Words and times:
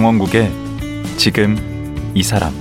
강원국의 0.00 0.50
지금 1.18 1.58
이 2.14 2.22
사람 2.22 2.54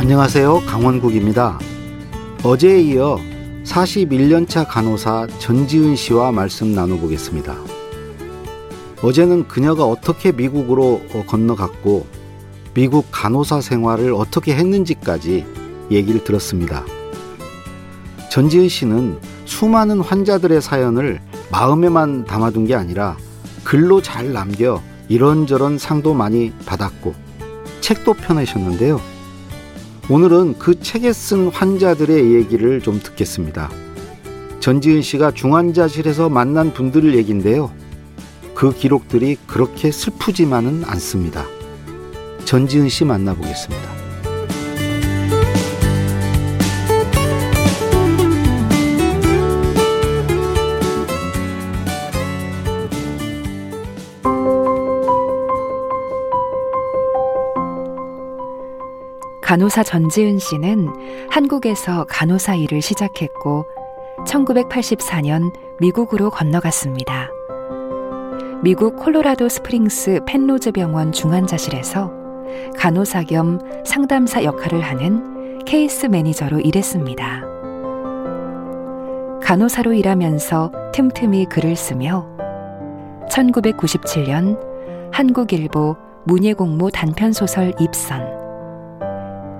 안녕하세요. 0.00 0.62
강원국입니다. 0.66 1.60
어제에 2.42 2.80
이어 2.80 3.20
41년차 3.62 4.66
간호사 4.66 5.28
전지은 5.38 5.94
씨와 5.94 6.32
말씀 6.32 6.74
나눠보겠습니다. 6.74 7.56
어제는 9.02 9.46
그녀가 9.46 9.84
어떻게 9.84 10.32
미국으로 10.32 11.00
건너갔고 11.28 12.08
미국 12.74 13.06
간호사 13.12 13.60
생활을 13.60 14.14
어떻게 14.14 14.56
했는지까지 14.56 15.46
얘기를 15.92 16.24
들었습니다. 16.24 16.84
전지은 18.32 18.68
씨는 18.68 19.31
수많은 19.52 20.00
환자들의 20.00 20.62
사연을 20.62 21.20
마음에만 21.50 22.24
담아둔 22.24 22.64
게 22.64 22.74
아니라 22.74 23.18
글로 23.64 24.00
잘 24.00 24.32
남겨 24.32 24.80
이런저런 25.08 25.76
상도 25.76 26.14
많이 26.14 26.52
받았고 26.64 27.14
책도 27.82 28.14
펴내셨는데요. 28.14 28.98
오늘은 30.08 30.58
그 30.58 30.80
책에 30.80 31.12
쓴 31.12 31.48
환자들의 31.48 32.34
얘기를 32.34 32.80
좀 32.80 32.98
듣겠습니다. 33.00 33.70
전지은 34.60 35.02
씨가 35.02 35.32
중환자실에서 35.32 36.30
만난 36.30 36.72
분들 36.72 37.14
얘기인데요. 37.14 37.70
그 38.54 38.72
기록들이 38.72 39.36
그렇게 39.46 39.92
슬프지만은 39.92 40.84
않습니다. 40.86 41.44
전지은 42.46 42.88
씨 42.88 43.04
만나보겠습니다. 43.04 43.91
간호사 59.42 59.82
전지은 59.82 60.38
씨는 60.38 60.88
한국에서 61.28 62.06
간호사 62.08 62.54
일을 62.54 62.80
시작했고 62.80 63.66
1984년 64.26 65.52
미국으로 65.80 66.30
건너갔습니다. 66.30 67.28
미국 68.62 68.96
콜로라도 68.96 69.48
스프링스 69.48 70.20
펜로즈 70.26 70.70
병원 70.70 71.10
중환자실에서 71.10 72.12
간호사 72.78 73.24
겸 73.24 73.58
상담사 73.84 74.44
역할을 74.44 74.80
하는 74.80 75.64
case 75.64 76.06
manager로 76.06 76.60
일했습니다. 76.60 77.42
간호사로 79.42 79.92
일하면서 79.92 80.70
틈틈이 80.94 81.46
글을 81.46 81.74
쓰며 81.74 82.28
1997년 83.28 84.56
한국일보 85.12 85.96
문예공모 86.24 86.90
단편소설 86.90 87.74
입선 87.80 88.41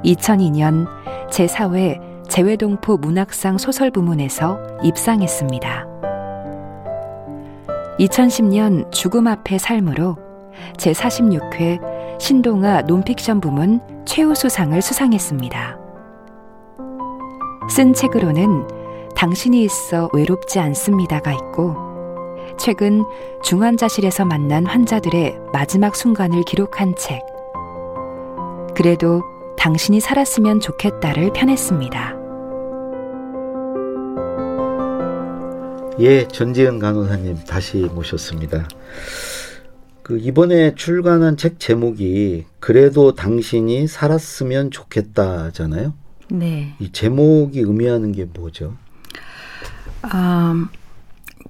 2002년 0.04 0.86
제4회 1.30 2.28
재외동포 2.28 2.96
문학상 2.96 3.58
소설 3.58 3.90
부문에서 3.90 4.58
입상했습니다. 4.82 5.86
2010년 7.98 8.90
죽음 8.90 9.26
앞의 9.26 9.58
삶으로 9.58 10.16
제46회 10.76 12.20
신동아 12.20 12.82
논픽션 12.82 13.40
부문 13.40 13.80
최우수상을 14.06 14.80
수상했습니다. 14.80 15.78
쓴 17.70 17.92
책으로는 17.94 18.66
당신이 19.14 19.62
있어 19.64 20.08
외롭지 20.12 20.58
않습니다가 20.58 21.32
있고 21.32 21.76
최근 22.58 23.04
중환자실에서 23.42 24.24
만난 24.24 24.66
환자들의 24.66 25.38
마지막 25.52 25.94
순간을 25.94 26.42
기록한 26.44 26.94
책 26.96 27.22
그래도 28.74 29.22
당신이 29.58 30.00
살았으면 30.00 30.60
좋겠다를 30.60 31.32
편했습니다. 31.32 32.16
예, 36.00 36.26
전지현 36.26 36.78
간호사님 36.78 37.44
다시 37.44 37.78
모셨습니다. 37.78 38.66
그 40.02 40.18
이번에 40.18 40.74
출간한 40.74 41.36
책 41.36 41.60
제목이 41.60 42.46
그래도 42.58 43.14
당신이 43.14 43.86
살았으면 43.86 44.70
좋겠다잖아요. 44.70 45.94
네. 46.30 46.74
이 46.80 46.90
제목이 46.90 47.60
의미하는 47.60 48.10
게 48.12 48.24
뭐죠? 48.24 48.74
아, 50.02 50.68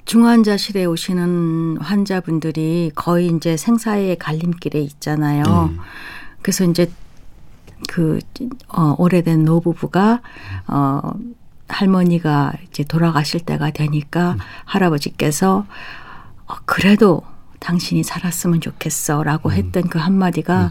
중환자실에 0.05 0.85
오시는 0.85 1.79
환자분들이 1.79 2.91
거의 2.95 3.29
이제 3.29 3.57
생사의 3.57 4.19
갈림길에 4.19 4.81
있잖아요. 4.81 5.71
음. 5.71 5.79
그래서 6.43 6.65
이제 6.65 6.91
그, 7.89 8.19
어, 8.69 8.95
오래된 8.99 9.45
노부부가, 9.45 10.21
어, 10.69 11.01
할머니가 11.69 12.53
이제 12.69 12.85
돌아가실 12.85 13.41
때가 13.41 13.71
되니까 13.71 14.33
음. 14.33 14.39
할아버지께서, 14.65 15.67
어, 16.47 16.55
그래도 16.65 17.23
당신이 17.61 18.03
살았으면 18.03 18.61
좋겠어 18.61 19.23
라고 19.23 19.49
음. 19.51 19.55
했던 19.55 19.85
그 19.89 19.99
한마디가 19.99 20.65
음. 20.65 20.71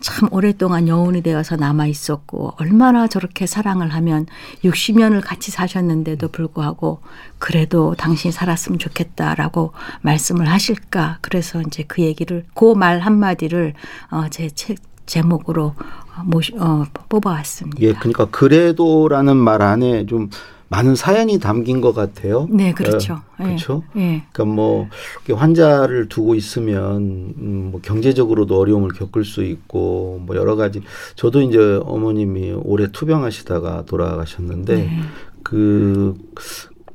참 0.00 0.28
오랫동안 0.32 0.88
여운이 0.88 1.20
되어서 1.20 1.56
남아 1.56 1.86
있었고 1.86 2.54
얼마나 2.58 3.06
저렇게 3.06 3.46
사랑을 3.46 3.92
하면 3.92 4.24
60년을 4.64 5.20
같이 5.22 5.50
사셨는데도 5.50 6.28
불구하고 6.28 7.02
그래도 7.38 7.94
당신이 7.94 8.32
살았으면 8.32 8.78
좋겠다라고 8.78 9.74
말씀을 10.00 10.48
하실까 10.48 11.18
그래서 11.20 11.60
이제 11.60 11.84
그 11.86 12.00
얘기를 12.00 12.46
그 12.54 12.74
말 12.74 13.00
한마디를 13.00 13.74
어, 14.10 14.28
제 14.30 14.48
책 14.48 14.78
제목으로 15.04 15.74
모시, 16.24 16.54
어, 16.58 16.84
뽑아왔습니다. 17.08 17.80
예, 17.80 17.92
그러니까 17.92 18.26
그래도라는 18.26 19.36
말 19.36 19.62
안에 19.62 20.06
좀 20.06 20.30
많은 20.70 20.94
사연이 20.94 21.40
담긴 21.40 21.80
것 21.80 21.92
같아요. 21.92 22.46
네, 22.48 22.72
그렇죠. 22.72 23.22
예, 23.40 23.44
그렇죠. 23.44 23.82
예. 23.96 24.22
그러니까 24.32 24.44
뭐 24.44 24.88
환자를 25.28 26.08
두고 26.08 26.36
있으면 26.36 26.96
음, 27.36 27.68
뭐 27.72 27.80
경제적으로도 27.80 28.56
어려움을 28.56 28.90
겪을 28.92 29.24
수 29.24 29.42
있고 29.42 30.22
뭐 30.24 30.36
여러 30.36 30.54
가지. 30.54 30.80
저도 31.16 31.42
이제 31.42 31.58
어머님이 31.58 32.52
오래 32.62 32.86
투병하시다가 32.92 33.84
돌아가셨는데 33.86 34.76
네. 34.76 35.00
그 35.42 36.14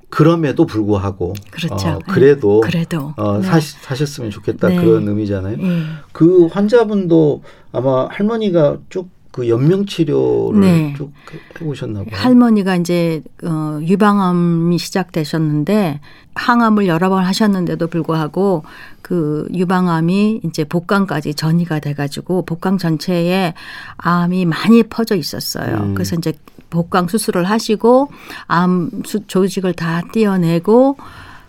그럼에도 0.09 0.66
불구하고 0.66 1.34
그렇죠. 1.52 1.90
어, 1.90 2.00
그래도 2.08 2.62
네. 2.64 2.69
그래도 2.72 3.14
어, 3.18 3.40
네. 3.40 3.44
사시, 3.44 3.75
사셨으면 3.81 4.31
좋겠다 4.31 4.69
네. 4.69 4.78
그런 4.78 5.06
의미잖아요. 5.06 5.58
네. 5.58 5.84
그 6.14 6.46
환자분도 6.46 7.44
아마 7.74 8.08
할머니가 8.09 8.78
쭉 8.88 9.09
그 9.35 9.50
연명 9.50 9.85
치료를 9.85 10.62
네. 10.62 10.94
쭉 10.96 11.12
해보셨나 11.59 12.06
봐요. 12.06 12.12
할머니가 12.13 12.78
이제 12.78 13.22
어, 13.44 13.79
유방암이 13.81 14.78
시작되셨는데 14.78 16.00
항암을 16.35 16.88
여러 16.88 17.09
번 17.09 17.25
하셨는데도 17.25 17.88
불구하고 17.88 18.63
그 19.01 19.46
유방암이 19.53 20.40
이제 20.46 20.63
복강까지 20.63 21.34
전이가 21.34 21.79
돼가지고 21.79 22.46
복강 22.46 22.78
전체에 22.78 23.53
암이 23.97 24.46
많이 24.46 24.84
퍼져 24.84 25.16
있었어요. 25.17 25.79
음. 25.79 25.96
그래서 25.96 26.16
이제 26.16 26.32
복강 26.70 27.09
수술을 27.09 27.43
하시고 27.43 28.08
암 28.47 28.90
조직을 29.28 29.73
다 29.73 30.02
떼어내고 30.14 30.96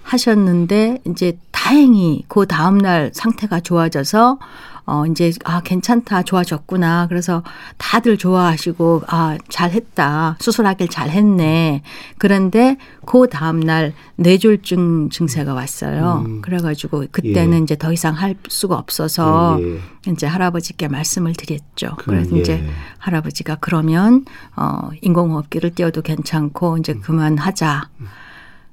하셨는데 0.03 1.03
이제 1.07 1.39
다행히 1.53 2.25
그 2.27 2.47
다음 2.49 2.79
날 2.79 3.13
상태가 3.15 3.61
좋아져서 3.61 4.39
어 4.87 5.05
이제 5.07 5.33
아 5.45 5.61
괜찮다 5.61 6.23
좋아졌구나 6.23 7.09
그래서 7.09 7.43
다들 7.77 8.17
좋아하시고 8.17 9.03
아 9.09 9.37
잘했다 9.49 10.37
수술하길 10.41 10.89
잘했네 10.89 11.83
그런데 12.19 12.77
그 13.05 13.29
다음 13.29 13.59
날 13.61 13.93
뇌졸중 14.17 15.11
증세가 15.11 15.55
왔어요 15.55 16.25
음. 16.25 16.41
그래가지고 16.41 17.07
그때는 17.11 17.59
예. 17.59 17.63
이제 17.63 17.77
더 17.77 17.93
이상 17.93 18.15
할 18.15 18.37
수가 18.49 18.77
없어서 18.77 19.59
예. 19.61 20.13
이제 20.13 20.27
할아버지께 20.27 20.87
말씀을 20.87 21.33
드렸죠 21.33 21.97
그 21.99 22.13
래서 22.13 22.37
예. 22.37 22.41
이제 22.41 22.65
할아버지가 22.99 23.57
그러면 23.61 24.25
어 24.57 24.91
인공호흡기를 25.03 25.71
띄워도 25.75 26.03
괜찮고 26.03 26.79
이제 26.79 26.93
음. 26.93 27.01
그만하자. 27.01 27.89
음. 28.01 28.07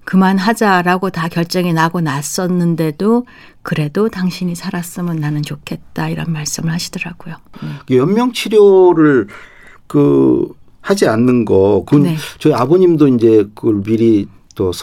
그만하자라고 0.05 1.09
다 1.09 1.27
결정이 1.27 1.73
나고 1.73 2.01
났었는데도 2.01 3.25
그래도 3.61 4.09
당신이 4.09 4.55
살았으면 4.55 5.17
나는 5.17 5.41
좋겠다 5.41 6.09
이런 6.09 6.31
말씀을 6.31 6.71
하시더라고요. 6.71 7.35
네. 7.88 7.97
연명 7.97 8.33
치료를 8.33 9.27
그 9.88 10.53
하지 10.81 11.07
않는 11.07 11.45
거, 11.45 11.83
그건 11.85 12.03
네. 12.03 12.17
저희 12.39 12.53
아버님도 12.53 13.07
이제 13.07 13.47
그걸 13.55 13.81
미리 13.83 14.27
또뭐 14.55 14.73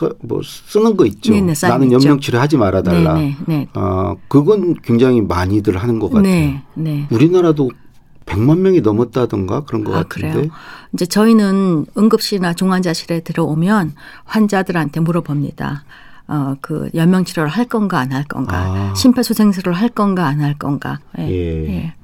쓰는 0.66 0.96
거 0.96 1.06
있죠. 1.06 1.32
네네, 1.32 1.54
네, 1.54 1.68
나는 1.68 1.92
연명 1.92 2.18
치료 2.18 2.38
하지 2.40 2.56
말아 2.56 2.82
달라. 2.82 3.14
네, 3.14 3.36
네, 3.46 3.68
아, 3.74 4.16
그건 4.28 4.74
굉장히 4.82 5.20
많이들 5.20 5.76
하는 5.76 5.98
것 5.98 6.10
같아요. 6.10 6.60
우리나라도 7.10 7.70
100만 8.30 8.58
명이 8.58 8.80
넘었다던가 8.80 9.64
그런 9.64 9.84
것 9.84 9.92
아, 9.94 10.02
같은데. 10.04 10.32
그래요? 10.32 10.50
이제 10.92 11.06
저희는 11.06 11.86
응급실이나 11.96 12.54
중환자실에 12.54 13.20
들어오면 13.20 13.92
환자들한테 14.24 15.00
물어봅니다. 15.00 15.84
어, 16.28 16.54
그 16.60 16.88
연명 16.94 17.24
치료를 17.24 17.50
할 17.50 17.64
건가 17.66 17.98
안 17.98 18.12
할 18.12 18.24
건가, 18.24 18.56
아. 18.56 18.94
심폐소생술을 18.94 19.72
할 19.72 19.88
건가 19.88 20.26
안 20.26 20.40
할 20.40 20.56
건가. 20.56 21.00
예. 21.18 21.28
예. 21.28 21.68
예. 21.68 21.94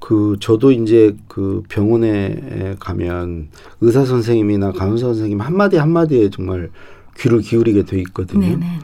그 0.00 0.36
저도 0.40 0.70
이제 0.70 1.16
그 1.26 1.62
병원에 1.68 2.76
가면 2.78 3.48
의사 3.80 4.04
선생님이나 4.04 4.72
간호사 4.72 5.06
선생님 5.08 5.40
한 5.40 5.56
마디 5.56 5.76
한 5.76 5.90
마디에 5.90 6.30
정말 6.30 6.70
귀를 7.18 7.40
기울이게 7.40 7.82
돼 7.84 7.98
있거든요. 8.02 8.40
네네. 8.40 8.56
네, 8.56 8.66
네. 8.66 8.78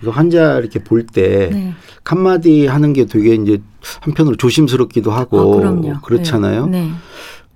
그래서 0.00 0.10
환자 0.12 0.58
이렇게 0.58 0.82
볼때 0.82 1.50
네. 1.52 1.74
한마디 2.04 2.66
하는 2.66 2.92
게 2.92 3.04
되게 3.06 3.34
이제 3.34 3.60
한편으로 4.00 4.36
조심스럽기도 4.36 5.10
하고 5.10 5.38
아, 5.96 6.00
그렇잖아요. 6.00 6.66
네. 6.66 6.82
네. 6.86 6.90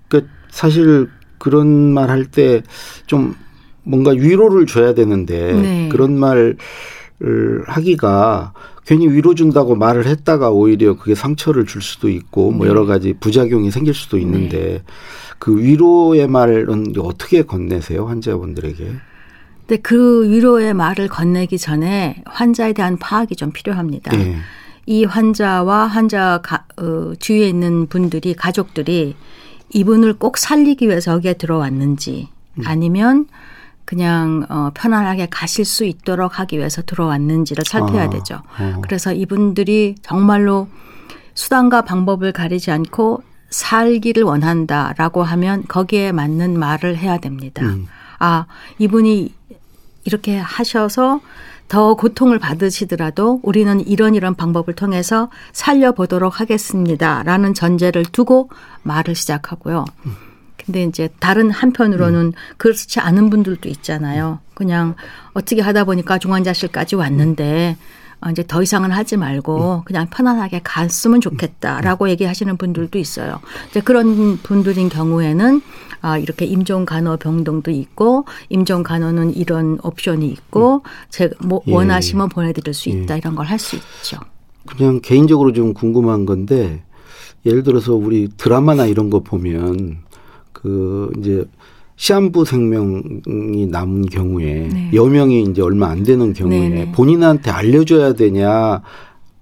그 0.08 0.26
사실 0.50 1.08
그런 1.38 1.66
말 1.94 2.10
할 2.10 2.30
때 2.30 2.62
좀 3.06 3.34
뭔가 3.84 4.10
위로를 4.12 4.66
줘야 4.66 4.94
되는데 4.94 5.52
네. 5.54 5.88
그런 5.90 6.18
말을 6.18 6.56
하기가 7.66 8.52
괜히 8.84 9.08
위로 9.08 9.34
준다고 9.34 9.76
말을 9.76 10.06
했다가 10.06 10.50
오히려 10.50 10.96
그게 10.96 11.14
상처를 11.14 11.66
줄 11.66 11.82
수도 11.82 12.08
있고 12.08 12.50
뭐 12.50 12.66
네. 12.66 12.70
여러 12.70 12.84
가지 12.84 13.14
부작용이 13.14 13.70
생길 13.70 13.94
수도 13.94 14.18
있는데 14.18 14.58
네. 14.58 14.82
그 15.38 15.56
위로의 15.58 16.26
말은 16.28 16.94
어떻게 16.98 17.42
건네세요 17.42 18.06
환자분들에게? 18.06 18.86
근데 19.66 19.80
그 19.80 20.28
위로의 20.28 20.74
말을 20.74 21.08
건네기 21.08 21.58
전에 21.58 22.22
환자에 22.26 22.72
대한 22.72 22.98
파악이 22.98 23.36
좀 23.36 23.52
필요합니다. 23.52 24.16
네. 24.16 24.36
이 24.86 25.04
환자와 25.04 25.86
환자 25.86 26.40
가, 26.42 26.64
어, 26.76 27.12
주위에 27.18 27.48
있는 27.48 27.86
분들이 27.86 28.34
가족들이 28.34 29.16
이분을 29.70 30.14
꼭 30.14 30.38
살리기 30.38 30.88
위해서 30.88 31.12
여기에 31.12 31.34
들어왔는지 31.34 32.28
음. 32.58 32.62
아니면 32.66 33.26
그냥 33.84 34.46
어, 34.48 34.70
편안하게 34.74 35.28
가실 35.30 35.64
수 35.64 35.84
있도록 35.84 36.38
하기 36.40 36.58
위해서 36.58 36.82
들어왔는지를 36.82 37.64
살펴야 37.64 38.04
아, 38.04 38.10
되죠. 38.10 38.42
어. 38.58 38.80
그래서 38.82 39.12
이분들이 39.12 39.94
정말로 40.02 40.68
수단과 41.34 41.82
방법을 41.82 42.32
가리지 42.32 42.70
않고 42.70 43.22
살기를 43.50 44.22
원한다라고 44.22 45.22
하면 45.22 45.64
거기에 45.68 46.12
맞는 46.12 46.58
말을 46.58 46.96
해야 46.96 47.18
됩니다. 47.18 47.62
음. 47.62 47.86
아, 48.22 48.46
이분이 48.78 49.34
이렇게 50.04 50.38
하셔서 50.38 51.20
더 51.66 51.94
고통을 51.94 52.38
받으시더라도 52.38 53.40
우리는 53.42 53.80
이런 53.80 54.14
이런 54.14 54.36
방법을 54.36 54.74
통해서 54.74 55.28
살려보도록 55.52 56.38
하겠습니다. 56.40 57.24
라는 57.24 57.52
전제를 57.52 58.04
두고 58.04 58.48
말을 58.84 59.16
시작하고요. 59.16 59.84
근데 60.64 60.84
이제 60.84 61.08
다른 61.18 61.50
한편으로는 61.50 62.26
음. 62.26 62.32
그렇지 62.58 63.00
않은 63.00 63.28
분들도 63.30 63.68
있잖아요. 63.68 64.38
그냥 64.54 64.94
어떻게 65.32 65.60
하다 65.60 65.82
보니까 65.84 66.18
중환자실까지 66.18 66.94
왔는데 66.94 67.76
어, 67.76 68.01
이제 68.30 68.44
더 68.46 68.62
이상은 68.62 68.90
하지 68.92 69.16
말고 69.16 69.78
음. 69.78 69.84
그냥 69.84 70.06
편안하게 70.10 70.60
갔으면 70.62 71.20
좋겠다라고 71.20 72.04
음. 72.04 72.10
얘기하시는 72.10 72.56
분들도 72.56 72.98
있어요. 72.98 73.40
이제 73.70 73.80
그런 73.80 74.36
분들인 74.38 74.88
경우에는 74.88 75.60
아, 76.00 76.18
이렇게 76.18 76.44
임종 76.44 76.84
간호 76.84 77.16
병동도 77.16 77.70
있고 77.70 78.24
임종 78.48 78.82
간호는 78.82 79.36
이런 79.36 79.78
옵션이 79.82 80.26
있고 80.28 80.82
제가 81.10 81.34
뭐 81.46 81.62
예. 81.68 81.72
원하시면 81.74 82.28
보내드릴 82.28 82.74
수 82.74 82.88
있다 82.88 83.14
예. 83.14 83.18
이런 83.18 83.34
걸 83.34 83.46
할 83.46 83.58
수 83.58 83.76
있죠. 83.76 84.18
그냥 84.66 85.00
개인적으로 85.02 85.52
좀 85.52 85.74
궁금한 85.74 86.24
건데 86.26 86.82
예를 87.44 87.62
들어서 87.62 87.94
우리 87.94 88.28
드라마나 88.36 88.86
이런 88.86 89.10
거 89.10 89.20
보면 89.20 89.98
그 90.52 91.10
이제 91.18 91.44
시한부 92.02 92.44
생명이 92.44 93.68
남은 93.70 94.06
경우에 94.06 94.68
네. 94.72 94.90
여명이 94.92 95.44
이제 95.44 95.62
얼마 95.62 95.86
안 95.86 96.02
되는 96.02 96.32
경우에 96.32 96.68
네네. 96.68 96.84
네. 96.86 96.92
본인한테 96.92 97.52
알려줘야 97.52 98.14
되냐 98.14 98.82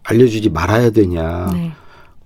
알려주지 0.03 0.51
말아야 0.51 0.91
되냐 0.91 1.51
네. 1.55 1.73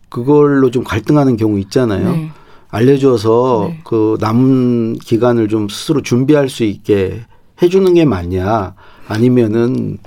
그걸로 0.09 0.73
좀 0.73 0.83
갈등하는 0.83 1.37
경우 1.37 1.61
있잖아요. 1.61 2.11
네. 2.11 2.31
알려줘서 2.69 3.69
네. 3.69 3.81
그 3.85 4.17
남은 4.21 4.99
기간을 4.99 5.47
좀 5.47 5.69
스스로 5.69 6.03
준비할 6.03 6.49
수 6.49 6.65
있게 6.65 7.21
해주는 7.63 7.95
게 7.95 8.05
맞냐 8.05 8.75
아니면은 9.07 9.99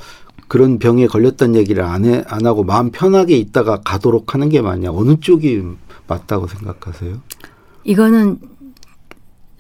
그런 0.50 0.78
병에 0.78 1.08
걸렸다는 1.08 1.56
얘기를 1.56 1.86
안, 1.86 2.04
해, 2.04 2.26
안 2.28 2.46
하고 2.46 2.66
마음 2.66 2.92
편하게 2.92 3.38
있다가 3.38 3.80
가도록 3.80 4.34
하는 4.34 4.50
게 4.50 4.60
맞냐 4.60 4.92
어느 4.92 5.22
쪽이 5.22 5.64
맞다고 6.06 6.48
생각하세요? 6.48 7.16
이거는 7.86 8.40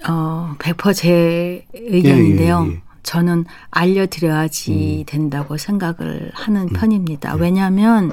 어, 0.07 0.55
100%제 0.59 1.65
의견인데요. 1.73 2.65
예, 2.67 2.71
예, 2.71 2.75
예. 2.75 2.81
저는 3.03 3.45
알려드려야지 3.71 4.99
음. 4.99 5.05
된다고 5.05 5.57
생각을 5.57 6.31
하는 6.33 6.63
음. 6.63 6.69
편입니다. 6.69 7.33
네. 7.35 7.41
왜냐하면 7.41 8.11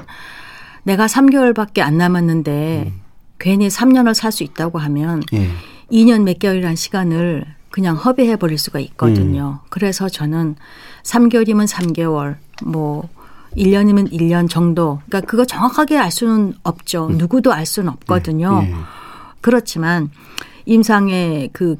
내가 0.83 1.05
3개월밖에 1.07 1.81
안 1.81 1.97
남았는데 1.97 2.91
음. 2.93 3.01
괜히 3.39 3.67
3년을 3.67 4.13
살 4.13 4.31
수 4.31 4.43
있다고 4.43 4.79
하면 4.79 5.21
예. 5.33 5.49
2년 5.91 6.23
몇 6.23 6.39
개월이라는 6.39 6.75
시간을 6.75 7.45
그냥 7.69 7.97
허비해 7.97 8.37
버릴 8.37 8.57
수가 8.57 8.79
있거든요. 8.79 9.59
음. 9.61 9.67
그래서 9.69 10.07
저는 10.07 10.55
3개월이면 11.03 11.67
3개월, 11.67 12.37
뭐 12.63 13.09
1년이면 13.57 14.11
1년 14.13 14.49
정도. 14.49 15.01
그러니까 15.07 15.29
그거 15.29 15.43
정확하게 15.45 15.97
알 15.97 16.09
수는 16.11 16.53
없죠. 16.63 17.07
음. 17.07 17.17
누구도 17.17 17.51
알 17.51 17.65
수는 17.65 17.89
없거든요. 17.89 18.61
예. 18.63 18.73
그렇지만 19.41 20.09
임상의 20.65 21.49
그 21.53 21.77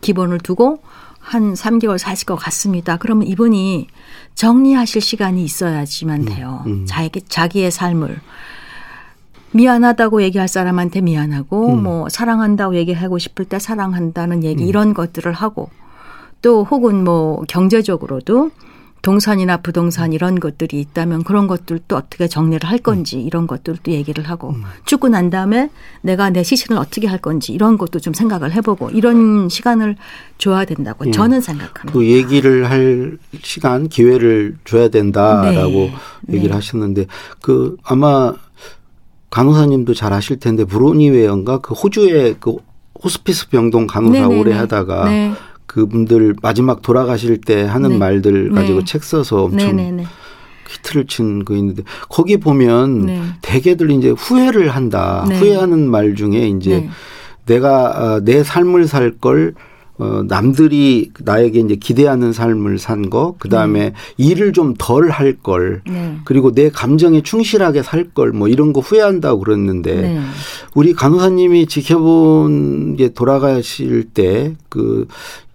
기본을 0.00 0.38
두고 0.38 0.80
한 1.18 1.54
3개월 1.54 1.96
사실 1.96 2.26
것 2.26 2.36
같습니다. 2.36 2.98
그러면 2.98 3.26
이분이 3.26 3.88
정리하실 4.34 5.00
시간이 5.00 5.42
있어야지만 5.42 6.20
음, 6.20 6.24
돼요. 6.26 6.62
음, 6.66 6.72
음. 6.72 6.86
자기, 6.86 7.22
자기의 7.22 7.70
삶을. 7.70 8.20
미안하다고 9.52 10.22
얘기할 10.24 10.48
사람한테 10.48 11.00
미안하고, 11.00 11.74
음. 11.74 11.82
뭐, 11.84 12.08
사랑한다고 12.08 12.74
얘기하고 12.74 13.18
싶을 13.18 13.44
때 13.44 13.58
사랑한다는 13.58 14.42
얘기, 14.42 14.64
음. 14.64 14.68
이런 14.68 14.94
것들을 14.94 15.32
하고, 15.32 15.70
또 16.42 16.64
혹은 16.64 17.04
뭐, 17.04 17.42
경제적으로도 17.48 18.50
동산이나 19.04 19.58
부동산 19.58 20.14
이런 20.14 20.40
것들이 20.40 20.80
있다면 20.80 21.24
그런 21.24 21.46
것들도 21.46 21.94
어떻게 21.94 22.26
정리를 22.26 22.66
할 22.68 22.78
건지 22.78 23.20
이런 23.20 23.46
것들도 23.46 23.92
얘기를 23.92 24.24
하고 24.24 24.50
음. 24.50 24.62
죽고 24.86 25.10
난 25.10 25.28
다음에 25.28 25.68
내가 26.00 26.30
내 26.30 26.42
시신을 26.42 26.80
어떻게 26.80 27.06
할 27.06 27.18
건지 27.18 27.52
이런 27.52 27.76
것도 27.76 28.00
좀 28.00 28.14
생각을 28.14 28.52
해보고 28.52 28.90
이런 28.90 29.50
시간을 29.50 29.96
줘야 30.38 30.64
된다고 30.64 31.06
예. 31.06 31.10
저는 31.10 31.42
생각합니다. 31.42 31.92
그 31.92 32.06
얘기를 32.06 32.68
할 32.70 33.18
시간 33.42 33.88
기회를 33.88 34.56
줘야 34.64 34.88
된다라고 34.88 35.90
네. 36.22 36.34
얘기를 36.36 36.50
네. 36.50 36.54
하셨는데 36.54 37.06
그 37.42 37.76
아마 37.84 38.32
간호사님도 39.28 39.92
잘 39.92 40.14
아실 40.14 40.40
텐데 40.40 40.64
브로니 40.64 41.10
웨어인가 41.10 41.58
그 41.58 41.74
호주의 41.74 42.36
그 42.40 42.56
호스피스 43.04 43.50
병동 43.50 43.86
간호사 43.86 44.12
네네네. 44.12 44.40
오래 44.40 44.52
하다가 44.54 45.04
네. 45.10 45.34
그분들 45.66 46.34
마지막 46.42 46.82
돌아가실 46.82 47.40
때 47.40 47.62
하는 47.62 47.90
네. 47.90 47.98
말들 47.98 48.50
가지고 48.50 48.80
네. 48.80 48.84
책 48.84 49.02
써서 49.04 49.44
엄청 49.44 49.76
네네네. 49.76 50.04
히트를 50.68 51.06
친 51.06 51.44
거 51.44 51.54
있는데 51.56 51.82
거기 52.08 52.36
보면 52.36 53.06
네. 53.06 53.22
대개들 53.42 53.90
이제 53.90 54.10
후회를 54.10 54.70
한다. 54.70 55.24
네. 55.28 55.38
후회하는 55.38 55.90
말 55.90 56.14
중에 56.14 56.48
이제 56.48 56.80
네. 56.80 56.90
내가 57.46 58.16
어, 58.16 58.20
내 58.24 58.42
삶을 58.42 58.86
살 58.88 59.12
걸 59.20 59.54
어, 59.96 60.24
남들이 60.26 61.12
나에게 61.20 61.60
이제 61.60 61.76
기대하는 61.76 62.32
삶을 62.32 62.78
산 62.78 63.10
거, 63.10 63.36
그 63.38 63.48
다음에 63.48 63.90
네. 63.90 63.92
일을 64.16 64.52
좀 64.52 64.74
덜 64.76 65.08
할 65.08 65.36
걸, 65.40 65.82
네. 65.88 66.16
그리고 66.24 66.50
내 66.50 66.68
감정에 66.68 67.22
충실하게 67.22 67.84
살 67.84 68.10
걸, 68.10 68.32
뭐 68.32 68.48
이런 68.48 68.72
거 68.72 68.80
후회한다고 68.80 69.38
그랬는데, 69.44 69.94
네. 69.94 70.20
우리 70.74 70.94
간호사님이 70.94 71.66
지켜본 71.66 72.96
게 72.96 73.10
돌아가실 73.10 74.08
때, 74.12 74.56
그 74.68 75.06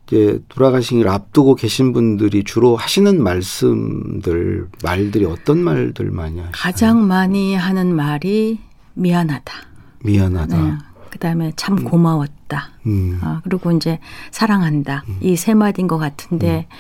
이제 0.09 0.39
돌아가시기를 0.49 1.07
앞두고 1.09 1.53
계신 1.53 1.93
분들이 1.93 2.43
주로 2.43 2.75
하시는 2.75 3.21
말씀들 3.21 4.67
말들이 4.83 5.25
어떤 5.25 5.59
말들 5.59 6.09
많이 6.09 6.37
하시나요? 6.37 6.51
가장 6.51 7.07
많이 7.07 7.53
하는 7.53 7.95
말이 7.95 8.59
미안하다. 8.95 9.53
미안하다. 10.03 10.57
네. 10.57 10.73
그다음에 11.11 11.53
참 11.55 11.77
음. 11.77 11.83
고마웠다. 11.83 12.71
음. 12.87 13.19
아, 13.21 13.41
그리고 13.43 13.71
이제 13.71 13.99
사랑한다. 14.31 15.03
음. 15.07 15.17
이세 15.21 15.53
마디인 15.53 15.87
것 15.87 15.99
같은데 15.99 16.67
음. 16.69 16.75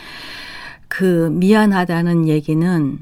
그 0.87 1.29
미안하다는 1.31 2.27
얘기는 2.27 2.99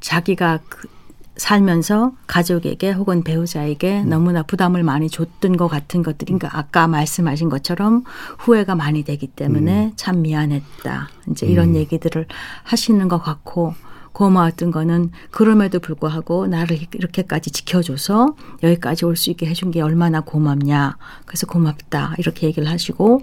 자기가 0.00 0.60
그 0.70 0.88
살면서 1.36 2.12
가족에게 2.26 2.92
혹은 2.92 3.22
배우자에게 3.22 4.02
음. 4.02 4.08
너무나 4.08 4.42
부담을 4.42 4.82
많이 4.82 5.10
줬던 5.10 5.56
것 5.56 5.68
같은 5.68 6.02
것들인가 6.02 6.50
아까 6.52 6.88
말씀하신 6.88 7.48
것처럼 7.48 8.04
후회가 8.38 8.74
많이 8.74 9.04
되기 9.04 9.26
때문에 9.26 9.86
음. 9.86 9.92
참 9.96 10.22
미안했다 10.22 11.08
이제 11.30 11.46
이런 11.46 11.70
음. 11.70 11.74
얘기들을 11.76 12.26
하시는 12.62 13.08
것 13.08 13.18
같고 13.22 13.74
고마웠던 14.12 14.70
거는 14.70 15.10
그럼에도 15.30 15.78
불구하고 15.78 16.46
나를 16.46 16.78
이렇게까지 16.94 17.50
지켜줘서 17.50 18.34
여기까지 18.62 19.04
올 19.04 19.16
수 19.16 19.30
있게 19.30 19.46
해준 19.46 19.70
게 19.70 19.82
얼마나 19.82 20.20
고맙냐 20.20 20.96
그래서 21.26 21.46
고맙다 21.46 22.14
이렇게 22.16 22.46
얘기를 22.46 22.68
하시고 22.68 23.22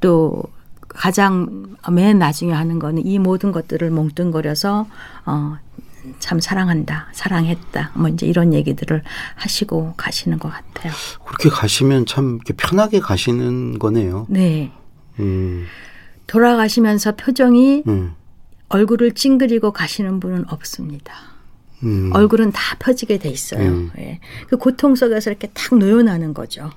또 0.00 0.42
가장 0.88 1.76
맨 1.90 2.18
나중에 2.18 2.52
하는 2.52 2.78
거는 2.78 3.06
이 3.06 3.18
모든 3.18 3.52
것들을 3.52 3.90
몽뚱거려서 3.90 4.86
어, 5.24 5.56
참 6.18 6.40
사랑한다, 6.40 7.08
사랑했다, 7.12 7.92
뭐 7.94 8.08
이제 8.08 8.26
이런 8.26 8.52
얘기들을 8.54 9.02
하시고 9.34 9.94
가시는 9.96 10.38
것 10.38 10.50
같아요. 10.50 10.92
그렇게 11.24 11.48
가시면 11.48 12.06
참 12.06 12.38
편하게 12.56 13.00
가시는 13.00 13.78
거네요. 13.78 14.26
네. 14.28 14.72
음. 15.20 15.66
돌아가시면서 16.26 17.16
표정이 17.16 17.84
음. 17.86 18.14
얼굴을 18.68 19.12
찡그리고 19.12 19.72
가시는 19.72 20.20
분은 20.20 20.46
없습니다. 20.48 21.14
음. 21.82 22.10
얼굴은 22.14 22.52
다 22.52 22.76
펴지게 22.78 23.18
돼 23.18 23.28
있어요. 23.28 23.68
음. 23.68 23.90
예. 23.98 24.20
그 24.48 24.56
고통 24.56 24.94
속에서 24.94 25.30
이렇게 25.30 25.48
탁 25.52 25.76
놓여나는 25.76 26.34
거죠. 26.34 26.70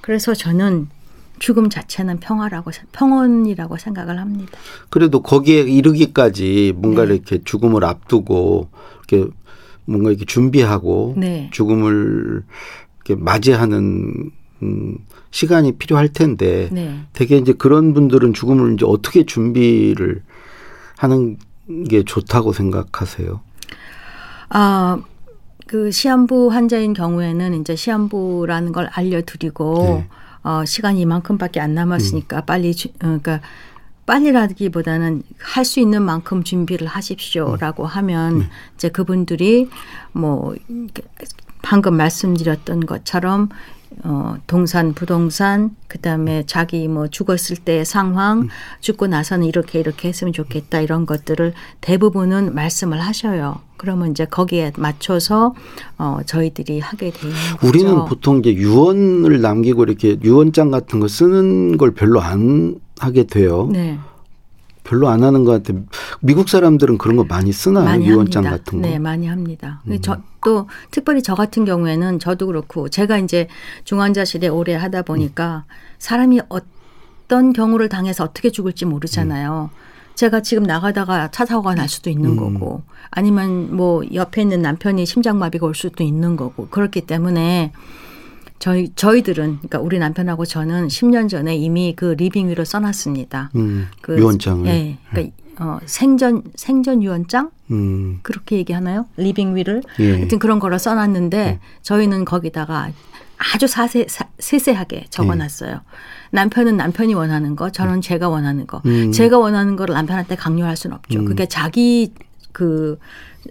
그래서 0.00 0.34
저는 0.34 0.88
죽음 1.40 1.70
자체는 1.70 2.20
평화라고 2.20 2.70
평온이라고 2.92 3.78
생각을 3.78 4.20
합니다. 4.20 4.52
그래도 4.90 5.22
거기에 5.22 5.62
이르기까지 5.62 6.74
뭔가 6.76 7.04
네. 7.04 7.14
이렇게 7.14 7.42
죽음을 7.42 7.82
앞두고 7.82 8.68
이렇게 9.08 9.28
뭔가 9.86 10.10
이렇게 10.10 10.24
준비하고 10.26 11.14
네. 11.16 11.50
죽음을 11.52 12.44
이렇게 13.04 13.20
맞이하는 13.20 14.30
음, 14.62 14.98
시간이 15.30 15.72
필요할 15.72 16.10
텐데 16.12 16.68
네. 16.70 17.00
되게 17.14 17.38
이제 17.38 17.54
그런 17.54 17.94
분들은 17.94 18.34
죽음을 18.34 18.74
이제 18.74 18.84
어떻게 18.86 19.24
준비를 19.24 20.22
하는 20.98 21.38
게 21.88 22.02
좋다고 22.02 22.52
생각하세요? 22.52 23.40
아, 24.50 24.98
그 25.66 25.90
시한부 25.90 26.50
환자인 26.52 26.92
경우에는 26.92 27.54
이제 27.60 27.74
시한부라는 27.76 28.72
걸 28.72 28.90
알려드리고 28.92 29.74
네. 29.82 30.08
어, 30.42 30.64
시간이 30.64 31.00
이만큼밖에 31.00 31.60
안 31.60 31.74
남았으니까 31.74 32.38
음. 32.38 32.42
빨리 32.46 32.74
주, 32.74 32.88
어, 32.88 32.92
그러니까 33.00 33.40
빨리라기보다는 34.06 35.22
할 35.38 35.64
수 35.64 35.78
있는 35.80 36.02
만큼 36.02 36.42
준비를 36.42 36.86
하십시오라고 36.86 37.84
음. 37.84 37.86
하면 37.86 38.38
네. 38.40 38.48
이제 38.74 38.88
그분들이 38.88 39.68
뭐 40.12 40.54
방금 41.62 41.96
말씀드렸던 41.96 42.86
것처럼 42.86 43.48
어, 44.04 44.36
동산, 44.46 44.94
부동산, 44.94 45.76
그 45.88 45.98
다음에 45.98 46.44
자기 46.46 46.88
뭐 46.88 47.08
죽었을 47.08 47.56
때의 47.56 47.84
상황, 47.84 48.42
음. 48.42 48.48
죽고 48.80 49.08
나서는 49.08 49.46
이렇게 49.46 49.78
이렇게 49.80 50.08
했으면 50.08 50.32
좋겠다 50.32 50.80
이런 50.80 51.06
것들을 51.06 51.52
대부분은 51.80 52.54
말씀을 52.54 53.00
하셔요. 53.00 53.60
그러면 53.76 54.12
이제 54.12 54.24
거기에 54.24 54.72
맞춰서 54.76 55.54
어, 55.98 56.18
저희들이 56.24 56.80
하게 56.80 57.10
되는 57.10 57.34
거죠. 57.34 57.66
우리는 57.66 58.04
보통 58.04 58.38
이제 58.38 58.54
유언을 58.54 59.40
남기고 59.40 59.84
이렇게 59.84 60.18
유언장 60.22 60.70
같은 60.70 61.00
거 61.00 61.08
쓰는 61.08 61.76
걸 61.76 61.92
별로 61.92 62.20
안 62.20 62.76
하게 62.98 63.24
돼요. 63.24 63.68
네. 63.72 63.98
별로 64.84 65.08
안 65.08 65.22
하는 65.22 65.44
것 65.44 65.62
같아. 65.62 65.78
미국 66.20 66.48
사람들은 66.48 66.98
그런 66.98 67.16
거 67.16 67.24
많이 67.24 67.52
쓰나요? 67.52 67.84
많이 67.84 68.06
유언장 68.06 68.44
합니다. 68.44 68.64
같은 68.64 68.82
거. 68.82 68.88
네, 68.88 68.98
많이 68.98 69.26
합니다. 69.26 69.82
음. 69.86 70.00
저또 70.00 70.68
특별히 70.90 71.22
저 71.22 71.34
같은 71.34 71.64
경우에는 71.64 72.18
저도 72.18 72.46
그렇고 72.46 72.88
제가 72.88 73.18
이제 73.18 73.48
중환자실에 73.84 74.48
오래 74.48 74.74
하다 74.74 75.02
보니까 75.02 75.64
음. 75.66 75.74
사람이 75.98 76.40
어떤 76.48 77.52
경우를 77.52 77.88
당해서 77.88 78.24
어떻게 78.24 78.50
죽을지 78.50 78.84
모르잖아요. 78.84 79.70
음. 79.72 79.90
제가 80.14 80.42
지금 80.42 80.64
나가다가 80.64 81.30
차 81.30 81.46
사고가 81.46 81.74
날 81.74 81.88
수도 81.88 82.10
있는 82.10 82.32
음. 82.32 82.36
거고 82.36 82.82
아니면 83.10 83.74
뭐 83.74 84.02
옆에 84.12 84.42
있는 84.42 84.60
남편이 84.60 85.06
심장마비가 85.06 85.66
올 85.66 85.74
수도 85.74 86.04
있는 86.04 86.36
거고 86.36 86.68
그렇기 86.68 87.02
때문에 87.02 87.72
저희 88.60 88.92
저희들은 88.94 89.56
그러니까 89.56 89.80
우리 89.80 89.98
남편하고 89.98 90.44
저는 90.44 90.88
10년 90.88 91.28
전에 91.28 91.56
이미 91.56 91.94
그 91.96 92.14
living 92.16 92.48
will로 92.50 92.64
써놨습니다. 92.64 93.50
음, 93.56 93.88
그 94.02 94.18
유언장을. 94.18 94.66
예. 94.66 94.98
그러니까 95.10 95.34
어, 95.58 95.78
생전 95.86 96.42
생전 96.54 97.02
유언장 97.02 97.50
음. 97.70 98.20
그렇게 98.22 98.56
얘기하나요? 98.56 99.06
living 99.16 99.56
will을 99.56 99.82
예. 99.98 100.12
하여튼 100.12 100.38
그런 100.38 100.58
거를 100.58 100.78
써놨는데 100.78 101.38
예. 101.38 101.58
저희는 101.82 102.26
거기다가 102.26 102.90
아주 103.54 103.66
사세, 103.66 104.04
사, 104.06 104.26
세세하게 104.38 105.06
적어놨어요. 105.08 105.72
예. 105.72 105.80
남편은 106.30 106.76
남편이 106.76 107.14
원하는 107.14 107.56
거, 107.56 107.70
저는 107.70 107.94
음. 107.94 108.00
제가 108.02 108.28
원하는 108.28 108.66
거. 108.66 108.82
음. 108.84 109.10
제가 109.10 109.38
원하는 109.38 109.76
거를 109.76 109.94
남편한테 109.94 110.36
강요할 110.36 110.76
수는 110.76 110.96
없죠. 110.96 111.20
음. 111.20 111.24
그게 111.24 111.46
자기 111.46 112.12
그 112.52 112.98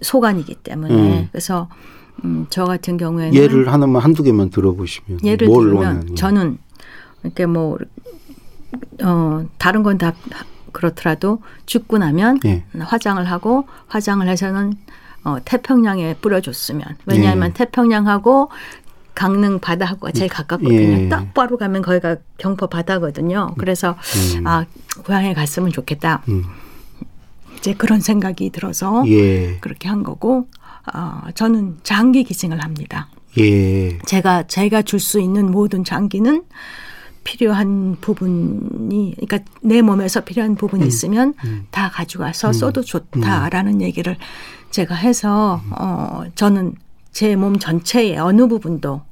소관이기 0.02 0.54
때문에 0.54 0.94
음. 0.94 1.28
그래서 1.32 1.68
음, 2.24 2.46
저 2.50 2.64
같은 2.64 2.96
경우에는 2.96 3.34
예를 3.34 3.72
하나만 3.72 4.02
한두 4.02 4.22
개만 4.22 4.50
들어보시면 4.50 5.20
예를 5.24 5.48
들면 5.48 5.74
원하는. 5.76 6.16
저는 6.16 6.58
이렇게 7.22 7.46
뭐 7.46 7.78
어, 9.02 9.44
다른 9.58 9.82
건 9.82 9.98
다 9.98 10.14
그렇더라도 10.72 11.42
죽고 11.66 11.98
나면 11.98 12.38
예. 12.44 12.64
화장을 12.78 13.22
하고 13.24 13.66
화장을 13.88 14.26
해서는 14.28 14.74
어, 15.24 15.36
태평양에 15.44 16.14
뿌려줬으면 16.20 16.84
왜냐하면 17.06 17.48
예. 17.50 17.52
태평양하고 17.54 18.50
강릉 19.14 19.58
바다하고 19.58 20.12
제일 20.12 20.30
가깝거든요. 20.30 21.04
예. 21.04 21.08
딱 21.08 21.34
바로 21.34 21.58
가면 21.58 21.82
거기가 21.82 22.16
경포 22.38 22.68
바다거든요. 22.68 23.54
그래서 23.58 23.96
음. 24.38 24.46
아 24.46 24.64
고향에 25.04 25.34
갔으면 25.34 25.72
좋겠다. 25.72 26.22
음. 26.28 26.44
이제 27.58 27.74
그런 27.74 28.00
생각이 28.00 28.50
들어서 28.50 29.02
예. 29.08 29.58
그렇게 29.58 29.88
한 29.88 30.02
거고 30.02 30.46
어, 30.94 31.22
저는 31.34 31.78
장기 31.82 32.24
기증을 32.24 32.62
합니다. 32.62 33.08
예. 33.38 33.98
제가 34.00 34.44
제가 34.44 34.82
줄 34.82 34.98
수 35.00 35.20
있는 35.20 35.50
모든 35.50 35.84
장기는 35.84 36.42
필요한 37.22 37.96
부분이 38.00 39.14
그러니까 39.16 39.38
내 39.62 39.82
몸에서 39.82 40.22
필요한 40.22 40.56
부분이 40.56 40.82
음. 40.82 40.88
있으면 40.88 41.34
음. 41.44 41.66
다 41.70 41.90
가져가서 41.90 42.48
음. 42.48 42.52
써도 42.52 42.82
좋다라는 42.82 43.74
음. 43.74 43.80
얘기를 43.82 44.16
제가 44.70 44.94
해서 44.94 45.60
음. 45.66 45.72
어 45.78 46.24
저는 46.34 46.74
제 47.12 47.36
몸 47.36 47.58
전체의 47.58 48.18
어느 48.18 48.48
부분도 48.48 49.02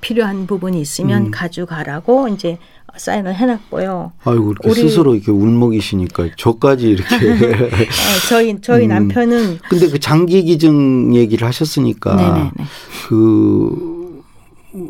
필요한 0.00 0.46
부분이 0.46 0.80
있으면 0.80 1.26
음. 1.26 1.30
가져가라고 1.30 2.28
이제 2.28 2.58
사인을 2.96 3.34
해놨고요. 3.34 4.12
아이고 4.24 4.52
이렇게 4.52 4.70
우리 4.70 4.80
스스로 4.88 5.14
이렇게 5.14 5.30
울먹이시니까 5.30 6.30
저까지 6.36 6.88
이렇게. 6.90 7.14
어, 7.14 7.68
저희 8.28 8.56
저희 8.60 8.84
음. 8.84 8.88
남편은. 8.88 9.58
근데 9.68 9.88
그 9.88 9.98
장기 9.98 10.42
기증 10.42 11.14
얘기를 11.14 11.46
하셨으니까 11.46 12.14
네네네. 12.16 12.50
그 13.08 14.22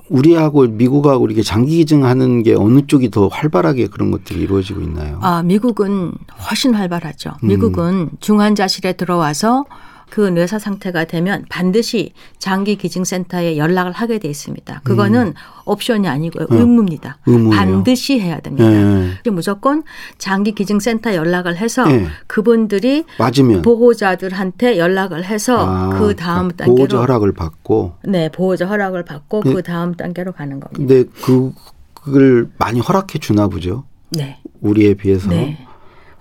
우리하고 0.08 0.66
미국하고 0.66 1.26
이렇게 1.26 1.42
장기 1.42 1.76
기증하는 1.76 2.42
게 2.42 2.54
어느 2.54 2.86
쪽이 2.86 3.10
더 3.10 3.28
활발하게 3.28 3.86
그런 3.88 4.10
것들이 4.10 4.40
이루어지고 4.40 4.80
있나요? 4.80 5.18
아 5.22 5.42
미국은 5.42 6.12
훨씬 6.48 6.74
활발하죠. 6.74 7.32
미국은 7.42 7.94
음. 7.94 8.10
중환자실에 8.20 8.94
들어와서 8.94 9.64
그 10.10 10.20
뇌사 10.20 10.58
상태가 10.58 11.04
되면 11.04 11.44
반드시 11.48 12.12
장기 12.38 12.76
기증센터에 12.76 13.56
연락을 13.56 13.92
하게 13.92 14.18
돼 14.18 14.28
있습니다. 14.28 14.80
그거는 14.84 15.28
음. 15.28 15.34
옵션이 15.64 16.08
아니고요. 16.08 16.46
네. 16.48 16.58
의무입니다. 16.58 17.18
의무예요. 17.26 17.50
반드시 17.50 18.20
해야 18.20 18.40
됩니다. 18.40 18.68
네. 18.68 19.30
무조건 19.30 19.82
장기 20.18 20.52
기증센터 20.52 21.14
연락을 21.14 21.56
해서 21.56 21.84
네. 21.84 22.06
그분들이 22.26 23.04
맞으면. 23.18 23.62
보호자들한테 23.62 24.78
연락을 24.78 25.24
해서 25.24 25.66
아, 25.66 25.98
그 25.98 26.14
다음 26.14 26.48
그러니까 26.48 26.64
단계로 26.64 26.76
보호자 26.76 26.98
허락을 26.98 27.32
받고 27.32 27.94
네 28.04 28.30
보호자 28.30 28.66
허락을 28.66 29.04
받고 29.04 29.42
네. 29.42 29.52
그 29.52 29.62
다음 29.62 29.94
단계로 29.94 30.32
가는 30.32 30.60
겁니다. 30.60 30.76
근데 30.76 31.04
그 31.22 31.52
그걸 31.94 32.48
많이 32.58 32.78
허락해 32.78 33.18
주나 33.18 33.48
보죠. 33.48 33.84
네. 34.10 34.38
우리에 34.60 34.94
비해서. 34.94 35.28
네. 35.28 35.66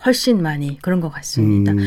훨씬 0.05 0.41
많이 0.41 0.77
그런 0.81 1.01
것 1.01 1.09
같습니다. 1.09 1.71
음. 1.71 1.79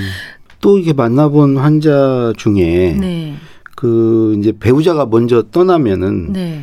또 0.61 0.79
이게 0.79 0.93
만나본 0.93 1.57
환자 1.57 2.33
중에 2.37 2.97
네. 2.99 3.35
그 3.77 4.37
이제 4.38 4.53
배우자가 4.59 5.07
먼저 5.07 5.43
떠나면은 5.50 6.33
네. 6.33 6.62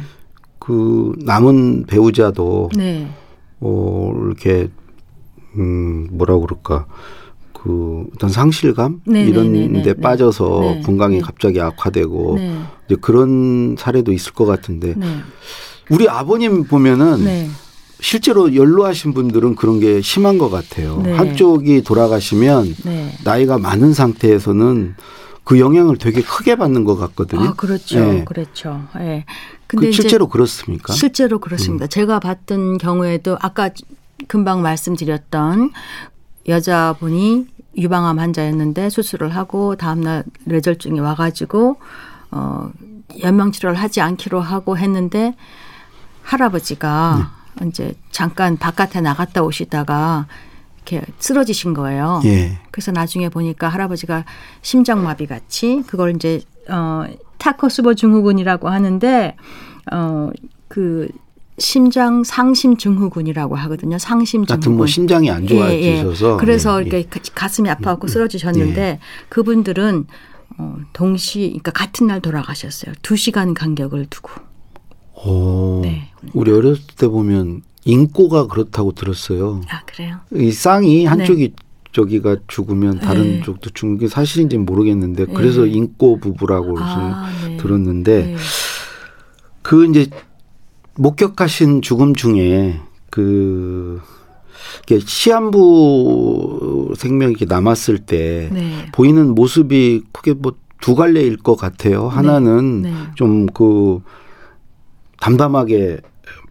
그 0.60 1.14
남은 1.20 1.86
배우자도 1.88 2.72
네. 2.76 3.08
어 3.60 4.14
이렇게 4.26 4.70
음 5.58 6.08
뭐라 6.12 6.38
그럴까. 6.40 6.88
그 7.54 8.06
어떤 8.14 8.30
상실감? 8.30 9.02
네, 9.06 9.24
네 9.24 9.30
이런 9.30 9.54
네, 9.54 9.68
네, 9.68 9.82
데 9.82 9.94
빠져서 9.94 10.82
건강이 10.84 11.22
갑자기 11.22 11.60
악화되고 11.60 12.38
이제 12.86 12.96
그런 13.02 13.76
사례도 13.78 14.12
있을 14.12 14.34
것 14.34 14.46
같은데. 14.46 14.94
우리 15.90 16.08
아버님 16.10 16.64
보면은 16.66 17.24
실제로 18.00 18.56
연로하신 18.56 19.14
분들은 19.14 19.56
그런 19.56 19.80
게 19.80 20.02
심한 20.02 20.38
것 20.38 20.50
같아요. 20.50 21.02
네. 21.04 21.14
한쪽이 21.14 21.84
돌아가시면 21.84 22.76
네. 22.86 23.14
나이가 23.24 23.58
많은 23.58 23.94
상태에서는 23.94 24.96
그 25.44 25.60
영향을 25.60 25.98
되게 25.98 26.22
크게 26.22 26.56
받는 26.56 26.84
것 26.84 26.98
같거든요. 26.98 27.50
아, 27.50 27.54
그렇죠. 27.54 28.00
네. 28.00 28.26
그렇죠. 28.26 28.84
예. 28.96 29.00
네. 29.00 29.26
근데 29.68 29.88
그 29.88 29.92
실제로 29.92 30.28
그렇습니까? 30.28 30.94
실제로 30.94 31.40
그렇습니다. 31.40 31.86
음. 31.86 31.90
제가 31.90 32.20
봤던 32.20 32.78
경우에도 32.78 33.38
아까 33.42 33.70
금방 34.28 34.62
말씀드렸던 34.62 35.72
여자분이 36.48 37.48
유방암 37.78 38.20
환자였는데 38.20 38.90
수술을 38.90 39.36
하고 39.36 39.76
다음날 39.76 40.24
뇌졸중이 40.46 41.00
와가지고 41.00 41.78
어 42.32 42.72
연명 43.22 43.52
치료를 43.52 43.78
하지 43.78 44.02
않기로 44.02 44.40
하고 44.40 44.78
했는데 44.78 45.36
할아버지가 46.24 47.18
네. 47.20 47.45
이제 47.68 47.94
잠깐 48.12 48.58
바깥에 48.58 49.02
나갔다 49.02 49.44
오시다가 49.44 50.28
이렇게 50.78 51.06
쓰러지신 51.20 51.74
거예요. 51.74 52.22
예. 52.26 52.60
그래서 52.72 52.92
나중에 52.92 53.30
보니까 53.30 53.68
할아버지가 53.70 54.26
심장마비 54.62 55.28
같이 55.28 55.84
그걸 55.88 56.16
이제 56.16 56.42
어 56.70 57.06
타코스보 57.38 57.96
증후군이라고 57.96 58.70
하는데 58.70 59.36
어그 59.92 61.10
심장 61.58 62.24
상심 62.24 62.78
증후군이라고 62.78 63.56
하거든요. 63.56 63.98
상심 63.98 64.46
증후군. 64.46 64.56
같은 64.56 64.78
뭐 64.78 64.86
심장이 64.86 65.32
안 65.32 65.48
좋아지셔서. 65.48 66.28
예, 66.28 66.34
예. 66.34 66.38
그래서 66.38 66.86
예, 66.86 66.90
예. 66.92 67.06
가슴이 67.34 67.70
아파갖고 67.70 68.06
음, 68.06 68.08
음. 68.08 68.10
쓰러지셨는데 68.10 68.82
예. 68.82 69.00
그분들은 69.30 70.06
어, 70.58 70.78
동시, 70.94 71.48
그러니까 71.48 71.72
같은 71.72 72.08
날 72.08 72.22
돌아가셨어요. 72.22 72.94
두 73.02 73.16
시간 73.16 73.54
간격을 73.54 74.08
두고. 74.10 74.32
오, 75.26 75.82
네. 75.84 76.10
우리 76.34 76.52
어렸을 76.52 76.84
때 76.98 77.08
보면 77.08 77.62
인꼬가 77.84 78.48
그렇다고 78.48 78.92
들었어요. 78.94 79.62
아 79.70 79.84
그래요? 79.86 80.18
이 80.34 80.52
쌍이 80.52 81.06
한쪽이 81.06 81.50
네. 81.50 81.56
저기가 81.92 82.38
죽으면 82.48 83.00
다른 83.00 83.24
네. 83.24 83.42
쪽도 83.44 83.70
죽는 83.72 83.98
게 84.00 84.08
사실인지 84.08 84.58
는 84.58 84.66
모르겠는데 84.66 85.26
네. 85.26 85.34
그래서 85.34 85.66
인꼬 85.66 86.20
부부라고 86.20 86.78
아, 86.80 87.32
네. 87.48 87.58
들었는데 87.58 88.26
네. 88.26 88.36
그 89.62 89.86
이제 89.86 90.08
목격하신 90.96 91.82
죽음 91.82 92.16
중에 92.16 92.80
그 93.10 94.02
시한부 95.06 96.94
생명이 96.98 97.32
이렇게 97.32 97.46
남았을 97.46 98.00
때 98.00 98.50
네. 98.52 98.88
보이는 98.92 99.34
모습이 99.34 100.04
크게 100.12 100.34
뭐 100.34 100.66
두 100.86 100.94
갈래일 100.94 101.38
것 101.38 101.56
같아요. 101.56 102.08
하나는 102.08 102.84
네. 102.84 102.92
네. 102.92 102.98
좀그 103.16 104.02
담담하게 105.20 106.00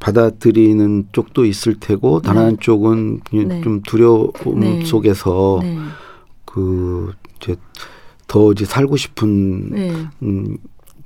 받아들이는 0.00 1.08
쪽도 1.12 1.44
있을 1.44 1.74
테고 1.80 2.20
네. 2.20 2.26
다른 2.26 2.58
쪽은 2.58 3.20
네. 3.32 3.60
좀 3.62 3.82
두려움 3.82 4.30
네. 4.60 4.84
속에서 4.84 5.60
네. 5.62 5.78
그 6.44 7.12
이제 7.36 7.56
더 8.26 8.52
이제 8.52 8.64
살고 8.64 8.96
싶은 8.96 9.70
네. 9.70 9.92
음, 10.22 10.56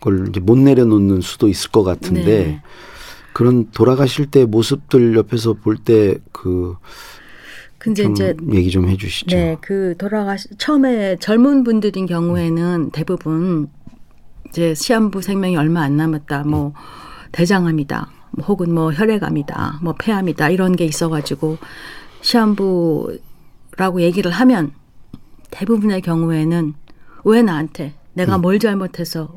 걸 0.01 0.29
이제 0.29 0.41
못 0.41 0.59
내려놓는 0.59 1.21
수도 1.21 1.49
있을 1.49 1.71
것 1.71 1.83
같은데 1.83 2.25
네. 2.25 2.63
그런 3.33 3.71
돌아가실 3.71 4.27
때 4.27 4.45
모습들 4.45 5.17
옆에서 5.17 5.55
볼 5.55 5.77
때그 5.77 6.77
근데 7.79 8.05
이제 8.05 8.35
얘기 8.53 8.71
좀 8.71 8.89
해주시죠. 8.89 9.37
네, 9.37 9.57
그 9.61 9.95
돌아가시 9.97 10.49
처음에 10.59 11.17
젊은 11.17 11.63
분들인 11.63 12.07
경우에는 12.07 12.91
대부분 12.91 13.69
이제 14.49 14.75
시한부 14.75 15.23
생명이 15.23 15.57
얼마 15.57 15.83
안 15.83 15.97
남았다, 15.97 16.43
뭐 16.45 16.73
대장암이다, 17.33 18.11
뭐 18.33 18.47
혹은 18.47 18.73
뭐 18.75 18.93
혈액암이다, 18.93 19.81
뭐 19.83 19.95
폐암이다 19.99 20.51
이런 20.51 20.77
게 20.77 20.85
있어 20.85 21.09
가지고 21.09 21.59
시한부라고 22.21 24.01
얘기를 24.01 24.31
하면 24.31 24.73
대부분의 25.51 26.03
경우에는 26.03 26.75
왜 27.25 27.43
나한테 27.43 27.95
내가 28.15 28.37
음. 28.37 28.43
뭘 28.43 28.59
잘못해서 28.59 29.29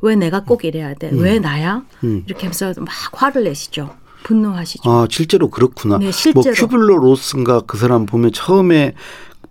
왜 0.00 0.16
내가 0.16 0.44
꼭 0.44 0.64
이래야 0.64 0.94
돼? 0.94 1.10
음. 1.10 1.18
왜 1.20 1.38
나야? 1.38 1.82
음. 2.04 2.24
이렇게 2.26 2.46
하면서 2.46 2.72
막 2.80 2.88
화를 3.12 3.44
내시죠. 3.44 3.94
분노하시죠. 4.24 4.88
아 4.88 5.06
실제로 5.10 5.50
그렇구나. 5.50 5.98
네, 5.98 6.06
뭐 6.06 6.12
실제로. 6.12 6.42
뭐 6.44 6.52
큐블러 6.52 6.96
로스인가 6.96 7.62
그 7.66 7.76
사람 7.76 8.06
보면 8.06 8.32
처음에 8.32 8.94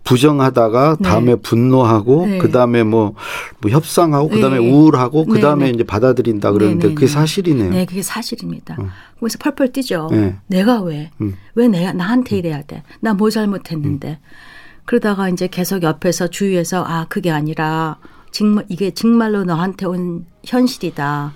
부정하다가 0.04 0.96
네. 1.00 1.08
다음에 1.08 1.34
네. 1.34 1.40
분노하고 1.40 2.26
네. 2.26 2.38
그다음에 2.38 2.82
뭐, 2.82 3.14
뭐 3.60 3.70
협상하고 3.70 4.28
그다음에 4.28 4.58
네. 4.58 4.70
우울하고 4.70 5.24
네, 5.28 5.34
그다음에 5.34 5.64
네. 5.66 5.70
이제 5.70 5.84
받아들인다 5.84 6.52
그러는데 6.52 6.94
그게 6.94 7.06
사실이네요. 7.06 7.70
네, 7.70 7.84
그게 7.86 8.02
사실입니다. 8.02 8.76
어. 8.78 8.88
그래서 9.18 9.38
펄펄 9.38 9.72
뛰죠. 9.72 10.10
내가 10.48 10.80
왜? 10.82 11.10
음. 11.20 11.36
왜 11.54 11.68
내가 11.68 11.92
나한테 11.92 12.38
이래야 12.38 12.62
돼? 12.62 12.82
나 13.00 13.14
뭐 13.14 13.30
잘못했는데. 13.30 14.08
음. 14.08 14.16
그러다가 14.84 15.28
이제 15.28 15.46
계속 15.46 15.82
옆에서 15.84 16.26
주위에서 16.28 16.84
아, 16.84 17.06
그게 17.08 17.30
아니라 17.30 17.98
정말 18.32 18.64
이게 18.68 18.90
정말로 18.90 19.44
너한테 19.44 19.86
온 19.86 20.26
현실이다. 20.44 21.32